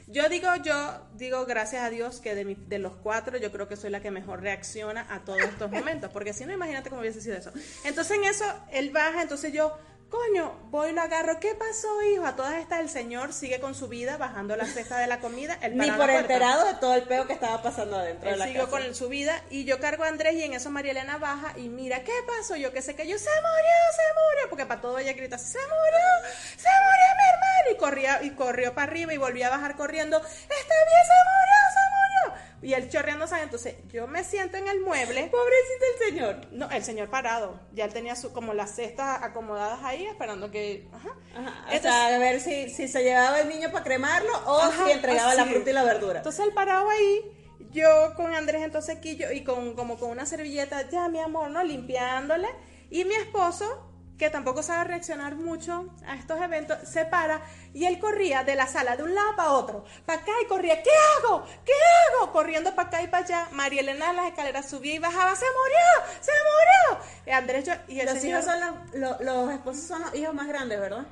Yo 0.06 0.28
digo, 0.28 0.48
yo 0.62 1.06
digo 1.14 1.46
gracias 1.46 1.82
a 1.82 1.90
Dios 1.90 2.20
que 2.20 2.34
de, 2.34 2.44
mi- 2.44 2.54
de 2.56 2.78
los 2.78 2.94
cuatro 2.96 3.38
yo 3.38 3.50
creo 3.50 3.68
que 3.68 3.76
soy 3.76 3.90
la 3.90 4.00
que 4.00 4.10
mejor 4.10 4.42
reacciona 4.42 5.06
a 5.10 5.20
todos 5.24 5.40
estos 5.40 5.70
momentos, 5.70 6.10
porque 6.12 6.32
si 6.34 6.44
no, 6.44 6.52
imagínate 6.52 6.90
cómo 6.90 7.00
hubiese 7.00 7.20
sido 7.22 7.36
eso. 7.36 7.52
Entonces 7.84 8.18
en 8.18 8.24
eso, 8.24 8.44
él 8.70 8.90
baja, 8.90 9.22
entonces 9.22 9.52
yo, 9.52 9.76
coño, 10.10 10.52
voy 10.70 10.90
y 10.90 10.92
lo 10.92 11.00
agarro. 11.00 11.40
¿Qué 11.40 11.54
pasó, 11.54 11.88
hijo? 12.02 12.24
A 12.26 12.36
todas 12.36 12.54
estas 12.60 12.80
el 12.80 12.88
señor 12.90 13.32
sigue 13.32 13.58
con 13.60 13.74
su 13.74 13.88
vida 13.88 14.16
bajando 14.18 14.54
la 14.56 14.66
cesta 14.66 14.98
de 14.98 15.06
la 15.06 15.18
comida. 15.20 15.58
él 15.62 15.76
Ni 15.76 15.90
por 15.90 16.08
enterado 16.10 16.66
de 16.66 16.74
todo 16.74 16.94
el 16.94 17.02
peo 17.04 17.26
que 17.26 17.32
estaba 17.32 17.62
pasando 17.62 17.96
adentro 17.96 18.26
de 18.28 18.34
Él 18.34 18.38
la 18.38 18.44
siguió 18.46 18.66
casa. 18.70 18.82
con 18.84 18.94
su 18.94 19.08
vida 19.08 19.42
y 19.50 19.64
yo 19.64 19.80
cargo 19.80 20.04
a 20.04 20.08
Andrés 20.08 20.34
y 20.34 20.42
en 20.42 20.52
eso 20.52 20.70
María 20.70 20.92
Elena 20.92 21.16
baja 21.16 21.58
y 21.58 21.68
mira, 21.70 22.04
¿qué 22.04 22.12
pasó? 22.26 22.54
Yo 22.56 22.72
que 22.72 22.82
sé 22.82 22.94
que 22.94 23.08
yo, 23.08 23.18
se 23.18 23.30
murió, 23.30 23.80
se 23.96 24.02
murió, 24.12 24.50
porque 24.50 24.66
para 24.66 24.80
todo 24.82 24.98
ella 24.98 25.14
grita, 25.14 25.38
se 25.38 25.58
murió, 25.58 26.30
se 26.58 26.68
murió 26.68 27.08
mi 27.16 27.24
hermano 27.32 27.33
y 27.72 27.76
corría 27.76 28.22
y 28.22 28.30
corrió 28.30 28.74
para 28.74 28.90
arriba 28.90 29.12
y 29.14 29.16
volvió 29.16 29.46
a 29.46 29.50
bajar 29.50 29.76
corriendo, 29.76 30.16
está 30.18 30.30
bien, 30.48 31.04
se 31.06 31.14
murió, 31.30 31.60
se 31.72 31.80
murió. 31.90 32.44
Y 32.62 32.72
él 32.74 32.88
chorreando 32.88 33.26
sangre, 33.26 33.44
entonces 33.44 33.74
yo 33.92 34.06
me 34.06 34.24
siento 34.24 34.56
en 34.56 34.68
el 34.68 34.80
mueble. 34.80 35.24
Pobrecito 35.30 35.84
el 35.92 36.08
señor. 36.08 36.36
No, 36.52 36.70
el 36.70 36.82
señor 36.82 37.10
parado, 37.10 37.60
ya 37.72 37.84
él 37.84 37.92
tenía 37.92 38.16
su, 38.16 38.32
como 38.32 38.54
las 38.54 38.70
cestas 38.74 39.22
acomodadas 39.22 39.80
ahí 39.84 40.06
esperando 40.06 40.50
que... 40.50 40.88
Ajá. 40.92 41.10
Ajá, 41.36 41.50
o 41.50 41.72
Entonces- 41.72 41.82
sea, 41.82 42.06
a 42.14 42.18
ver 42.18 42.40
si, 42.40 42.70
si 42.70 42.88
se 42.88 43.02
llevaba 43.02 43.40
el 43.40 43.48
niño 43.48 43.70
para 43.72 43.84
cremarlo 43.84 44.30
o 44.46 44.60
Ajá, 44.60 44.86
si 44.86 44.92
entregaba 44.92 45.34
la 45.34 45.44
fruta 45.44 45.68
y 45.70 45.72
la 45.72 45.84
verdura. 45.84 46.18
Entonces 46.18 46.44
él 46.44 46.52
parado 46.54 46.88
ahí, 46.88 47.56
yo 47.70 48.14
con 48.16 48.34
Andrés 48.34 48.62
entonces 48.62 48.96
aquí 48.96 49.16
yo, 49.16 49.30
y 49.32 49.42
con 49.44 49.74
como 49.74 49.98
con 49.98 50.10
una 50.10 50.24
servilleta, 50.26 50.88
ya 50.88 51.08
mi 51.08 51.18
amor, 51.18 51.50
¿no? 51.50 51.62
Limpiándole. 51.64 52.48
Y 52.90 53.04
mi 53.04 53.14
esposo, 53.14 53.84
que 54.18 54.30
tampoco 54.30 54.62
sabe 54.62 54.84
reaccionar 54.84 55.34
mucho 55.34 55.92
a 56.06 56.14
estos 56.14 56.40
eventos, 56.40 56.78
se 56.88 57.04
para 57.04 57.40
y 57.72 57.84
él 57.86 57.98
corría 57.98 58.44
de 58.44 58.54
la 58.54 58.66
sala 58.68 58.96
de 58.96 59.02
un 59.02 59.14
lado 59.14 59.34
para 59.36 59.50
otro, 59.50 59.84
para 60.06 60.20
acá 60.20 60.30
y 60.42 60.46
corría, 60.46 60.82
¿qué 60.82 60.90
hago? 61.18 61.44
¿Qué 61.64 61.72
hago? 62.20 62.32
Corriendo 62.32 62.74
para 62.76 62.88
acá 62.88 63.02
y 63.02 63.08
para 63.08 63.24
allá. 63.24 63.48
María 63.52 63.80
Elena 63.80 64.10
en 64.10 64.16
las 64.16 64.26
escaleras 64.26 64.68
subía 64.68 64.94
y 64.94 64.98
bajaba, 65.00 65.34
¡se 65.34 65.46
murió! 65.46 66.14
¡Se 66.20 66.30
murió! 66.30 67.04
Y 67.26 67.30
Andrés 67.30 67.64
yo, 67.66 67.72
y 67.88 68.00
el 68.00 68.06
los 68.06 68.14
señor- 68.18 68.42
hijos 68.42 68.44
son 68.44 68.60
los, 68.60 68.94
los, 68.94 69.20
los 69.20 69.50
esposos 69.52 69.82
son 69.84 70.02
los 70.02 70.14
hijos 70.14 70.32
más 70.34 70.46
grandes, 70.46 70.78
¿verdad? 70.78 71.04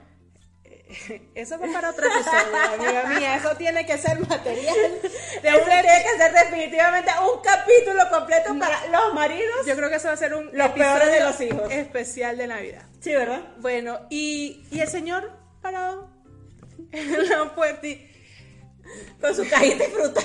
Eso 1.34 1.58
va 1.58 1.66
para 1.72 1.90
otro 1.90 2.06
episodio, 2.06 2.56
amiga 2.74 3.04
mía. 3.18 3.36
Eso 3.36 3.56
tiene 3.56 3.84
que 3.86 3.96
ser 3.98 4.18
material 4.20 4.74
de 5.02 5.48
Eso 5.48 5.58
tiene 5.64 5.82
que 6.04 6.16
ser 6.18 6.32
definitivamente 6.32 7.10
un 7.22 7.40
capítulo 7.42 8.02
completo 8.10 8.56
para 8.58 8.86
los 8.88 9.14
maridos. 9.14 9.66
Yo 9.66 9.76
creo 9.76 9.88
que 9.88 9.96
eso 9.96 10.08
va 10.08 10.14
a 10.14 10.16
ser 10.16 10.34
un 10.34 10.50
Los 10.52 10.72
peores 10.72 11.10
de 11.10 11.20
los 11.20 11.40
hijos. 11.40 11.70
especial 11.72 12.36
de 12.36 12.46
Navidad. 12.46 12.82
Sí, 13.00 13.14
¿verdad? 13.14 13.40
Bueno, 13.58 14.00
y, 14.10 14.64
y 14.70 14.80
el 14.80 14.88
señor 14.88 15.32
parado 15.60 16.10
en 16.92 17.28
la 17.28 17.54
puerta. 17.54 17.86
y- 17.86 18.08
Con 19.20 19.34
su 19.34 19.48
cajita 19.48 19.84
de 19.84 19.90
fruta. 19.90 20.20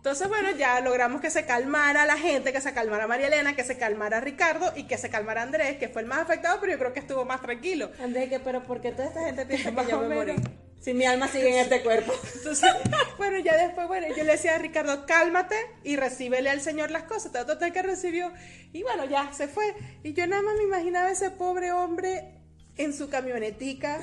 Entonces, 0.00 0.28
bueno, 0.28 0.50
ya 0.52 0.80
logramos 0.80 1.20
que 1.20 1.28
se 1.28 1.44
calmara 1.44 2.06
la 2.06 2.16
gente, 2.16 2.54
que 2.54 2.62
se 2.62 2.72
calmara 2.72 3.06
María 3.06 3.26
Elena, 3.26 3.54
que 3.54 3.64
se 3.64 3.76
calmara 3.76 4.18
Ricardo 4.18 4.72
y 4.74 4.84
que 4.84 4.96
se 4.96 5.10
calmara 5.10 5.42
Andrés, 5.42 5.76
que 5.76 5.90
fue 5.90 6.00
el 6.00 6.08
más 6.08 6.20
afectado, 6.20 6.58
pero 6.58 6.72
yo 6.72 6.78
creo 6.78 6.94
que 6.94 7.00
estuvo 7.00 7.26
más 7.26 7.42
tranquilo. 7.42 7.90
Andrés, 8.02 8.30
que 8.30 8.40
pero 8.40 8.62
¿por 8.62 8.80
qué 8.80 8.92
toda 8.92 9.08
esta 9.08 9.26
gente 9.26 9.44
piensa 9.44 9.70
que 9.84 9.90
yo 9.90 10.00
me 10.00 10.14
morí? 10.14 10.36
Si 10.80 10.94
mi 10.94 11.04
alma 11.04 11.28
sigue 11.28 11.50
en 11.50 11.58
este 11.58 11.82
cuerpo. 11.82 12.14
Entonces, 12.34 12.70
bueno, 13.18 13.40
ya 13.40 13.58
después, 13.58 13.88
bueno, 13.88 14.06
yo 14.16 14.24
le 14.24 14.32
decía 14.32 14.54
a 14.54 14.58
Ricardo, 14.58 15.04
cálmate 15.04 15.56
y 15.84 15.96
recíbele 15.96 16.48
al 16.48 16.62
Señor 16.62 16.90
las 16.90 17.02
cosas. 17.02 17.32
Total 17.32 17.70
que 17.70 17.82
recibió. 17.82 18.32
Y 18.72 18.82
bueno, 18.82 19.04
ya 19.04 19.30
se 19.34 19.48
fue. 19.48 19.74
Y 20.02 20.14
yo 20.14 20.26
nada 20.26 20.40
más 20.40 20.54
me 20.56 20.62
imaginaba 20.62 21.10
ese 21.10 21.30
pobre 21.30 21.72
hombre 21.72 22.40
en 22.78 22.94
su 22.94 23.10
camionetica. 23.10 24.00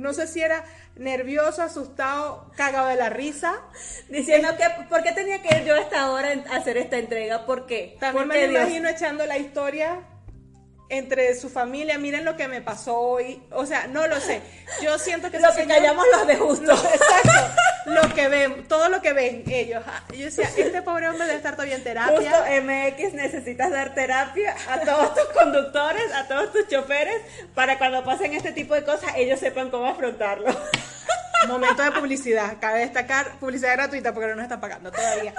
No 0.00 0.12
sé 0.12 0.26
si 0.26 0.40
era 0.42 0.64
nervioso, 0.96 1.62
asustado, 1.62 2.50
cagado 2.56 2.88
de 2.88 2.96
la 2.96 3.08
risa. 3.10 3.54
Diciendo 4.08 4.48
que, 4.56 4.64
¿por 4.88 5.02
qué 5.02 5.12
tenía 5.12 5.42
que 5.42 5.56
ir 5.56 5.64
yo 5.64 5.74
a 5.74 5.80
esta 5.80 6.10
hora 6.10 6.32
en- 6.32 6.46
a 6.48 6.56
hacer 6.56 6.76
esta 6.76 6.96
entrega? 6.98 7.46
¿Por 7.46 7.66
qué? 7.66 7.96
También 8.00 8.28
me 8.28 8.48
Dios- 8.48 8.62
imagino 8.62 8.88
echando 8.88 9.26
la 9.26 9.38
historia 9.38 10.00
entre 10.88 11.34
su 11.34 11.48
familia. 11.50 11.98
Miren 11.98 12.24
lo 12.24 12.36
que 12.36 12.46
me 12.48 12.60
pasó 12.62 12.98
hoy. 12.98 13.42
O 13.50 13.66
sea, 13.66 13.86
no 13.88 14.06
lo 14.06 14.20
sé. 14.20 14.40
Yo 14.82 14.98
siento 14.98 15.30
que 15.30 15.40
Lo 15.40 15.48
que 15.48 15.62
señor- 15.62 15.78
callamos 15.78 16.04
los 16.12 16.26
de 16.26 16.36
justo. 16.36 16.72
Exacto, 16.72 17.60
lo 17.86 18.14
que 18.14 18.28
ven, 18.28 18.66
todo 18.68 18.88
lo 18.88 19.00
que 19.00 19.12
ven 19.12 19.44
ellos. 19.46 19.82
Ah, 19.86 20.02
Yo 20.12 20.24
decía, 20.26 20.50
este 20.56 20.82
pobre 20.82 21.08
hombre 21.08 21.24
debe 21.26 21.36
estar 21.36 21.54
todavía 21.54 21.76
en 21.76 21.84
terapia. 21.84 22.16
Justo 22.16 22.36
MX 22.62 23.14
necesitas 23.14 23.70
dar 23.70 23.94
terapia 23.94 24.54
a 24.68 24.80
todos 24.80 25.14
tus 25.14 25.24
conductores, 25.32 26.12
a 26.12 26.26
todos 26.28 26.52
tus 26.52 26.66
choferes, 26.68 27.22
para 27.54 27.78
cuando 27.78 28.04
pasen 28.04 28.34
este 28.34 28.52
tipo 28.52 28.74
de 28.74 28.84
cosas 28.84 29.12
ellos 29.16 29.38
sepan 29.40 29.70
cómo 29.70 29.86
afrontarlo. 29.86 30.46
Momento 31.48 31.82
de 31.82 31.92
publicidad. 31.92 32.56
Cabe 32.60 32.80
destacar, 32.80 33.38
publicidad 33.38 33.74
gratuita 33.74 34.12
porque 34.12 34.28
no 34.30 34.34
nos 34.36 34.44
están 34.44 34.60
pagando 34.60 34.90
todavía. 34.90 35.32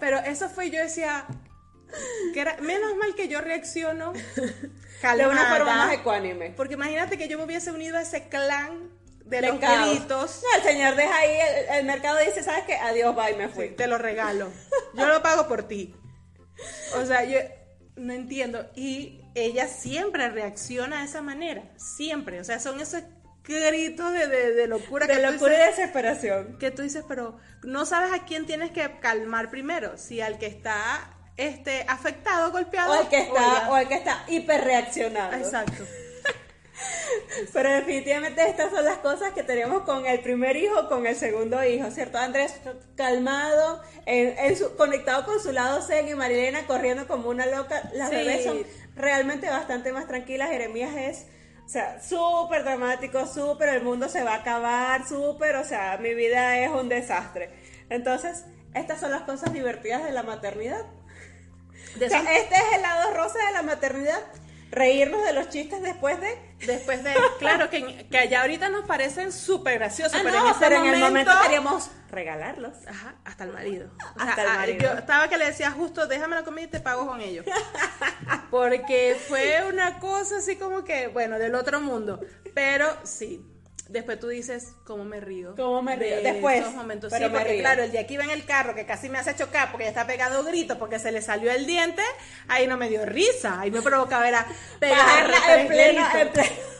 Pero 0.00 0.18
eso 0.20 0.48
fue, 0.48 0.70
yo 0.70 0.78
decía, 0.80 1.24
que 2.34 2.40
era, 2.40 2.56
menos 2.60 2.94
mal 2.96 3.14
que 3.16 3.26
yo 3.28 3.40
reacciono 3.40 4.12
De 4.12 4.22
calmada. 5.02 5.30
una 5.30 5.56
forma 5.56 5.74
más 5.86 5.92
ecuánime. 5.94 6.50
Porque 6.56 6.74
imagínate 6.74 7.18
que 7.18 7.26
yo 7.28 7.38
me 7.38 7.44
hubiese 7.44 7.72
unido 7.72 7.98
a 7.98 8.02
ese 8.02 8.28
clan 8.28 8.90
de 9.28 9.42
los 9.42 9.58
caos. 9.58 9.90
gritos. 9.90 10.42
No, 10.42 10.58
el 10.58 10.62
señor 10.62 10.96
deja 10.96 11.16
ahí, 11.16 11.30
el, 11.30 11.74
el 11.76 11.86
mercado 11.86 12.18
dice, 12.18 12.42
¿sabes 12.42 12.64
qué? 12.64 12.76
Adiós, 12.76 13.14
bye, 13.14 13.34
me 13.36 13.48
fui. 13.48 13.68
Sí, 13.68 13.74
te 13.74 13.86
lo 13.86 13.98
regalo. 13.98 14.50
Yo 14.94 15.06
lo 15.06 15.22
pago 15.22 15.46
por 15.48 15.64
ti. 15.68 15.94
O 16.96 17.04
sea, 17.06 17.24
yo 17.24 17.38
no 17.96 18.12
entiendo. 18.12 18.70
Y 18.74 19.20
ella 19.34 19.68
siempre 19.68 20.28
reacciona 20.30 21.00
de 21.00 21.04
esa 21.06 21.22
manera. 21.22 21.62
Siempre. 21.76 22.40
O 22.40 22.44
sea, 22.44 22.58
son 22.58 22.80
esos 22.80 23.02
gritos 23.44 24.12
de, 24.12 24.26
de, 24.26 24.52
de 24.54 24.66
locura 24.66 25.06
De 25.06 25.14
que 25.14 25.22
locura 25.22 25.54
y 25.54 25.66
desesperación. 25.70 26.58
que 26.58 26.70
tú 26.70 26.82
dices, 26.82 27.04
pero 27.08 27.38
no 27.62 27.86
sabes 27.86 28.12
a 28.12 28.24
quién 28.24 28.46
tienes 28.46 28.72
que 28.72 28.98
calmar 29.00 29.50
primero. 29.50 29.96
Si 29.96 30.20
al 30.20 30.38
que 30.38 30.46
está 30.46 31.16
este, 31.36 31.84
afectado, 31.88 32.50
golpeado. 32.50 32.92
O 32.92 33.02
el 33.02 33.08
que 33.08 33.18
está, 33.20 33.40
ya. 33.62 33.70
o 33.70 33.76
el 33.76 33.88
que 33.88 33.94
está 33.94 34.24
hiperreaccionando. 34.28 35.36
Exacto. 35.36 35.84
Pero 37.52 37.70
definitivamente 37.70 38.48
estas 38.48 38.70
son 38.70 38.84
las 38.84 38.98
cosas 38.98 39.32
que 39.32 39.42
tenemos 39.42 39.82
con 39.82 40.06
el 40.06 40.20
primer 40.20 40.56
hijo, 40.56 40.88
con 40.88 41.06
el 41.06 41.16
segundo 41.16 41.62
hijo, 41.64 41.90
¿cierto? 41.90 42.18
Andrés 42.18 42.54
calmado, 42.96 43.82
en, 44.06 44.38
en 44.38 44.56
su- 44.56 44.76
conectado 44.76 45.24
con 45.24 45.40
su 45.40 45.52
lado 45.52 45.82
zen 45.82 46.08
y 46.08 46.14
Marilena 46.14 46.66
corriendo 46.66 47.06
como 47.06 47.28
una 47.30 47.46
loca. 47.46 47.88
Las 47.92 48.10
Sí. 48.10 48.16
bebés 48.16 48.44
son 48.44 48.64
realmente 48.94 49.48
bastante 49.48 49.92
más 49.92 50.06
tranquilas. 50.06 50.50
Jeremías 50.50 50.94
es, 50.96 51.26
o 51.64 51.68
sea, 51.68 52.00
súper 52.02 52.64
dramático, 52.64 53.26
súper 53.26 53.70
el 53.70 53.82
mundo 53.82 54.08
se 54.08 54.22
va 54.24 54.32
a 54.34 54.36
acabar, 54.38 55.06
súper, 55.08 55.56
o 55.56 55.64
sea, 55.64 55.96
mi 55.98 56.14
vida 56.14 56.58
es 56.58 56.70
un 56.70 56.88
desastre. 56.88 57.50
Entonces, 57.90 58.44
estas 58.74 59.00
son 59.00 59.10
las 59.10 59.22
cosas 59.22 59.52
divertidas 59.52 60.04
de 60.04 60.12
la 60.12 60.22
maternidad. 60.22 60.84
O 61.96 62.08
sea, 62.08 62.20
este 62.36 62.54
es 62.54 62.62
el 62.76 62.82
lado 62.82 63.12
rosa 63.14 63.38
de 63.46 63.52
la 63.52 63.62
maternidad. 63.62 64.20
Reírnos 64.70 65.24
de 65.24 65.32
los 65.32 65.48
chistes 65.48 65.82
después 65.82 66.20
de... 66.20 66.48
Después 66.66 67.04
de, 67.04 67.14
claro, 67.38 67.70
que, 67.70 68.06
que 68.10 68.28
ya 68.28 68.40
ahorita 68.40 68.68
nos 68.68 68.84
parecen 68.84 69.30
súper 69.32 69.78
graciosos, 69.78 70.18
Ah, 70.18 70.22
pero, 70.24 70.40
no, 70.40 70.46
en, 70.46 70.50
ese 70.50 70.60
pero 70.60 70.74
en 70.74 70.80
momento, 70.80 70.96
el 70.96 71.12
momento 71.12 71.32
queríamos 71.42 71.90
regalarlos. 72.10 72.74
Ajá, 72.86 73.14
hasta 73.24 73.44
el 73.44 73.52
marido. 73.52 73.90
O 74.16 74.20
Hasta 74.20 74.34
sea, 74.34 74.44
el 74.44 74.50
ah, 74.50 74.54
marido. 74.54 74.78
Yo 74.80 74.98
estaba 74.98 75.28
que 75.28 75.38
le 75.38 75.46
decía 75.46 75.70
justo, 75.70 76.06
déjame 76.06 76.34
la 76.34 76.42
comida 76.42 76.64
y 76.64 76.68
te 76.68 76.80
pago 76.80 77.06
con 77.06 77.20
ellos. 77.20 77.46
Porque 78.50 79.16
fue 79.28 79.64
una 79.68 80.00
cosa 80.00 80.38
así 80.38 80.56
como 80.56 80.84
que, 80.84 81.08
bueno, 81.08 81.38
del 81.38 81.54
otro 81.54 81.80
mundo. 81.80 82.20
Pero 82.54 82.86
sí, 83.04 83.44
después 83.88 84.20
tú 84.20 84.28
dices, 84.28 84.74
¿cómo 84.84 85.04
me 85.04 85.20
río? 85.20 85.54
¿Cómo 85.56 85.82
me 85.82 85.96
río? 85.96 86.16
de 86.16 86.22
Después, 86.22 86.60
esos 86.60 86.74
momentos. 86.74 87.10
pero 87.12 87.26
sí, 87.26 87.32
me 87.32 87.38
porque 87.38 87.52
río. 87.54 87.60
claro, 87.62 87.82
el 87.84 87.90
de 87.92 87.98
aquí 87.98 88.16
va 88.16 88.24
en 88.24 88.30
el 88.30 88.44
carro 88.44 88.74
que 88.74 88.86
casi 88.86 89.08
me 89.08 89.18
hace 89.18 89.34
chocar 89.34 89.70
porque 89.70 89.84
ya 89.84 89.90
está 89.90 90.06
pegado 90.06 90.44
grito 90.44 90.78
porque 90.78 90.98
se 90.98 91.10
le 91.12 91.22
salió 91.22 91.50
el 91.50 91.66
diente, 91.66 92.02
ahí 92.48 92.66
no 92.66 92.76
me 92.76 92.88
dio 92.88 93.04
risa, 93.06 93.60
ahí 93.60 93.70
me 93.70 93.82
provocaba 93.82 94.28
era 94.28 94.46
pegar 94.78 94.98
Bajarla 94.98 95.60
en 95.60 95.68
pleno, 95.68 96.06
en 96.18 96.28
pleno- 96.32 96.77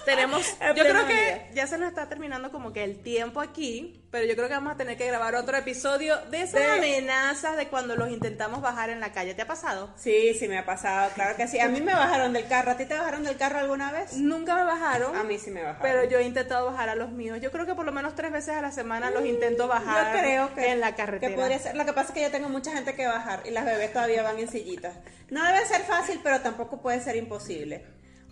Tenemos, 0.04 0.46
En 0.60 0.74
yo 0.76 0.82
creo 0.84 1.06
que 1.06 1.50
ya 1.54 1.66
se 1.66 1.78
nos 1.78 1.88
está 1.88 2.08
terminando 2.08 2.50
como 2.50 2.72
que 2.72 2.84
el 2.84 3.02
tiempo 3.02 3.40
aquí, 3.40 4.04
pero 4.10 4.26
yo 4.26 4.34
creo 4.34 4.48
que 4.48 4.54
vamos 4.54 4.72
a 4.74 4.76
tener 4.76 4.96
que 4.96 5.06
grabar 5.06 5.34
otro 5.36 5.56
episodio 5.56 6.16
de 6.30 6.42
esas 6.42 6.60
De- 6.60 6.66
amenazas 6.66 7.56
de 7.56 7.68
cuando 7.68 7.94
los 7.96 8.10
intentamos 8.10 8.60
bajar 8.60 8.90
en 8.90 8.98
la 9.00 9.12
calle. 9.12 9.34
¿Te 9.34 9.42
ha 9.42 9.46
pasado? 9.46 9.92
Sí, 9.96 10.34
sí 10.34 10.48
me 10.48 10.58
ha 10.58 10.64
pasado, 10.66 11.10
claro 11.14 11.36
que 11.36 11.46
sí. 11.46 11.60
A 11.60 11.68
mí 11.68 11.80
me 11.80 11.94
bajaron 11.94 12.32
del 12.32 12.48
carro. 12.48 12.72
¿A 12.72 12.76
ti 12.76 12.86
te 12.86 12.94
bajaron 12.94 13.22
del 13.24 13.36
carro 13.36 13.58
alguna 13.60 13.92
vez? 13.92 14.14
Nunca 14.14 14.54
me 14.56 14.64
bajaron. 14.64 15.16
A 15.16 15.22
mí 15.22 15.38
sí 15.38 15.50
me 15.50 15.62
bajaron. 15.62 15.82
Pero 15.82 16.04
yo 16.10 16.18
he 16.18 16.24
intentado 16.24 16.66
bajar 16.66 16.88
a 16.88 16.94
los 16.94 17.10
míos. 17.10 17.38
Yo 17.40 17.50
creo 17.52 17.66
que 17.66 17.74
por 17.74 17.84
lo 17.84 17.92
menos 17.92 18.14
tres 18.14 18.32
veces 18.32 18.54
a 18.56 18.62
la 18.62 18.72
semana 18.72 19.10
los 19.10 19.24
intento 19.24 19.68
bajar 19.68 20.14
Yo 20.16 20.20
creo 20.20 20.54
que, 20.54 20.72
en 20.72 20.80
la 20.80 20.90
que 20.92 20.96
carretera. 20.96 21.36
podría 21.36 21.58
ser. 21.58 21.76
Lo 21.76 21.84
que 21.84 21.92
pasa 21.92 22.08
es 22.08 22.14
que 22.14 22.22
yo 22.22 22.30
tengo 22.30 22.48
mucha 22.48 22.72
gente 22.72 22.94
que 22.94 23.06
bajar 23.06 23.42
y 23.46 23.50
las 23.50 23.64
bebés 23.64 23.92
todavía 23.92 24.22
van 24.22 24.38
en 24.38 24.48
sillitas. 24.48 24.94
No 25.30 25.44
debe 25.44 25.64
ser 25.66 25.82
fácil, 25.82 26.20
pero 26.22 26.40
tampoco 26.40 26.80
puede 26.82 27.00
ser 27.00 27.14
imposible. 27.16 27.84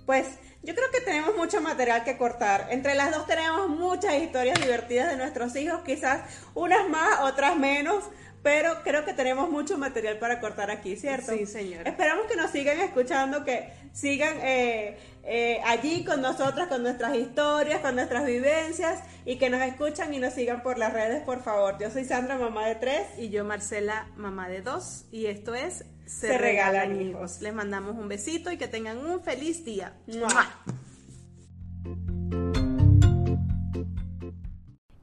Pues 0.09 0.27
yo 0.63 0.75
creo 0.75 0.91
que 0.91 1.03
tenemos 1.03 1.37
mucho 1.37 1.61
material 1.61 2.03
que 2.03 2.17
cortar. 2.17 2.69
Entre 2.71 2.95
las 2.95 3.15
dos 3.15 3.27
tenemos 3.27 3.69
muchas 3.69 4.15
historias 4.15 4.59
divertidas 4.59 5.11
de 5.11 5.19
nuestros 5.19 5.55
hijos, 5.55 5.83
quizás 5.85 6.23
unas 6.55 6.89
más, 6.89 7.21
otras 7.31 7.59
menos. 7.59 8.05
Pero 8.43 8.83
creo 8.85 9.05
que 9.05 9.13
tenemos 9.13 9.51
mucho 9.51 9.77
material 9.77 10.19
para 10.19 10.41
cortar 10.41 10.71
aquí, 10.71 10.97
¿cierto? 10.97 11.33
Sí, 11.33 11.45
señora. 11.45 11.91
Esperamos 11.91 12.25
que 12.25 12.37
nos 12.37 12.51
sigan 12.51 12.81
escuchando, 12.81 13.45
que 13.45 13.71
sigan 13.93 14.35
eh, 14.41 14.97
eh, 15.25 15.61
allí 15.67 16.07
con 16.07 16.23
nosotras, 16.23 16.69
con 16.69 16.83
nuestras 16.83 17.15
historias, 17.15 17.81
con 17.81 17.95
nuestras 17.95 18.25
vivencias 18.25 19.03
y 19.27 19.37
que 19.37 19.51
nos 19.51 19.61
escuchan 19.61 20.15
y 20.15 20.21
nos 20.21 20.33
sigan 20.33 20.63
por 20.63 20.79
las 20.79 20.95
redes, 20.95 21.23
por 21.23 21.43
favor. 21.43 21.77
Yo 21.79 21.91
soy 21.91 22.07
Sandra, 22.07 22.39
mamá 22.39 22.67
de 22.67 22.77
tres. 22.77 23.07
Y 23.19 23.29
yo, 23.29 23.45
Marcela, 23.45 24.09
mamá 24.17 24.49
de 24.49 24.63
dos. 24.63 25.05
Y 25.11 25.27
esto 25.27 25.55
es 25.55 25.85
Se, 26.09 26.29
Se 26.29 26.39
Regalan 26.39 26.89
Regalan 26.89 27.03
Hijos. 27.03 27.43
Les 27.43 27.55
mandamos 27.55 27.97
un 27.97 28.09
besito 28.09 28.51
y 28.51 28.57
que 28.57 28.67
tengan 28.67 28.99
un 28.99 29.21
feliz 29.21 29.65
día. 29.65 29.95
¡Mua! 30.07 30.63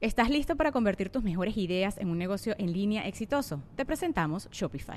¿Estás 0.00 0.30
listo 0.30 0.56
para 0.56 0.72
convertir 0.72 1.10
tus 1.10 1.22
mejores 1.22 1.56
ideas 1.56 1.96
en 1.98 2.10
un 2.10 2.18
negocio 2.18 2.54
en 2.58 2.72
línea 2.72 3.06
exitoso? 3.06 3.62
Te 3.76 3.84
presentamos 3.84 4.50
Shopify. 4.50 4.96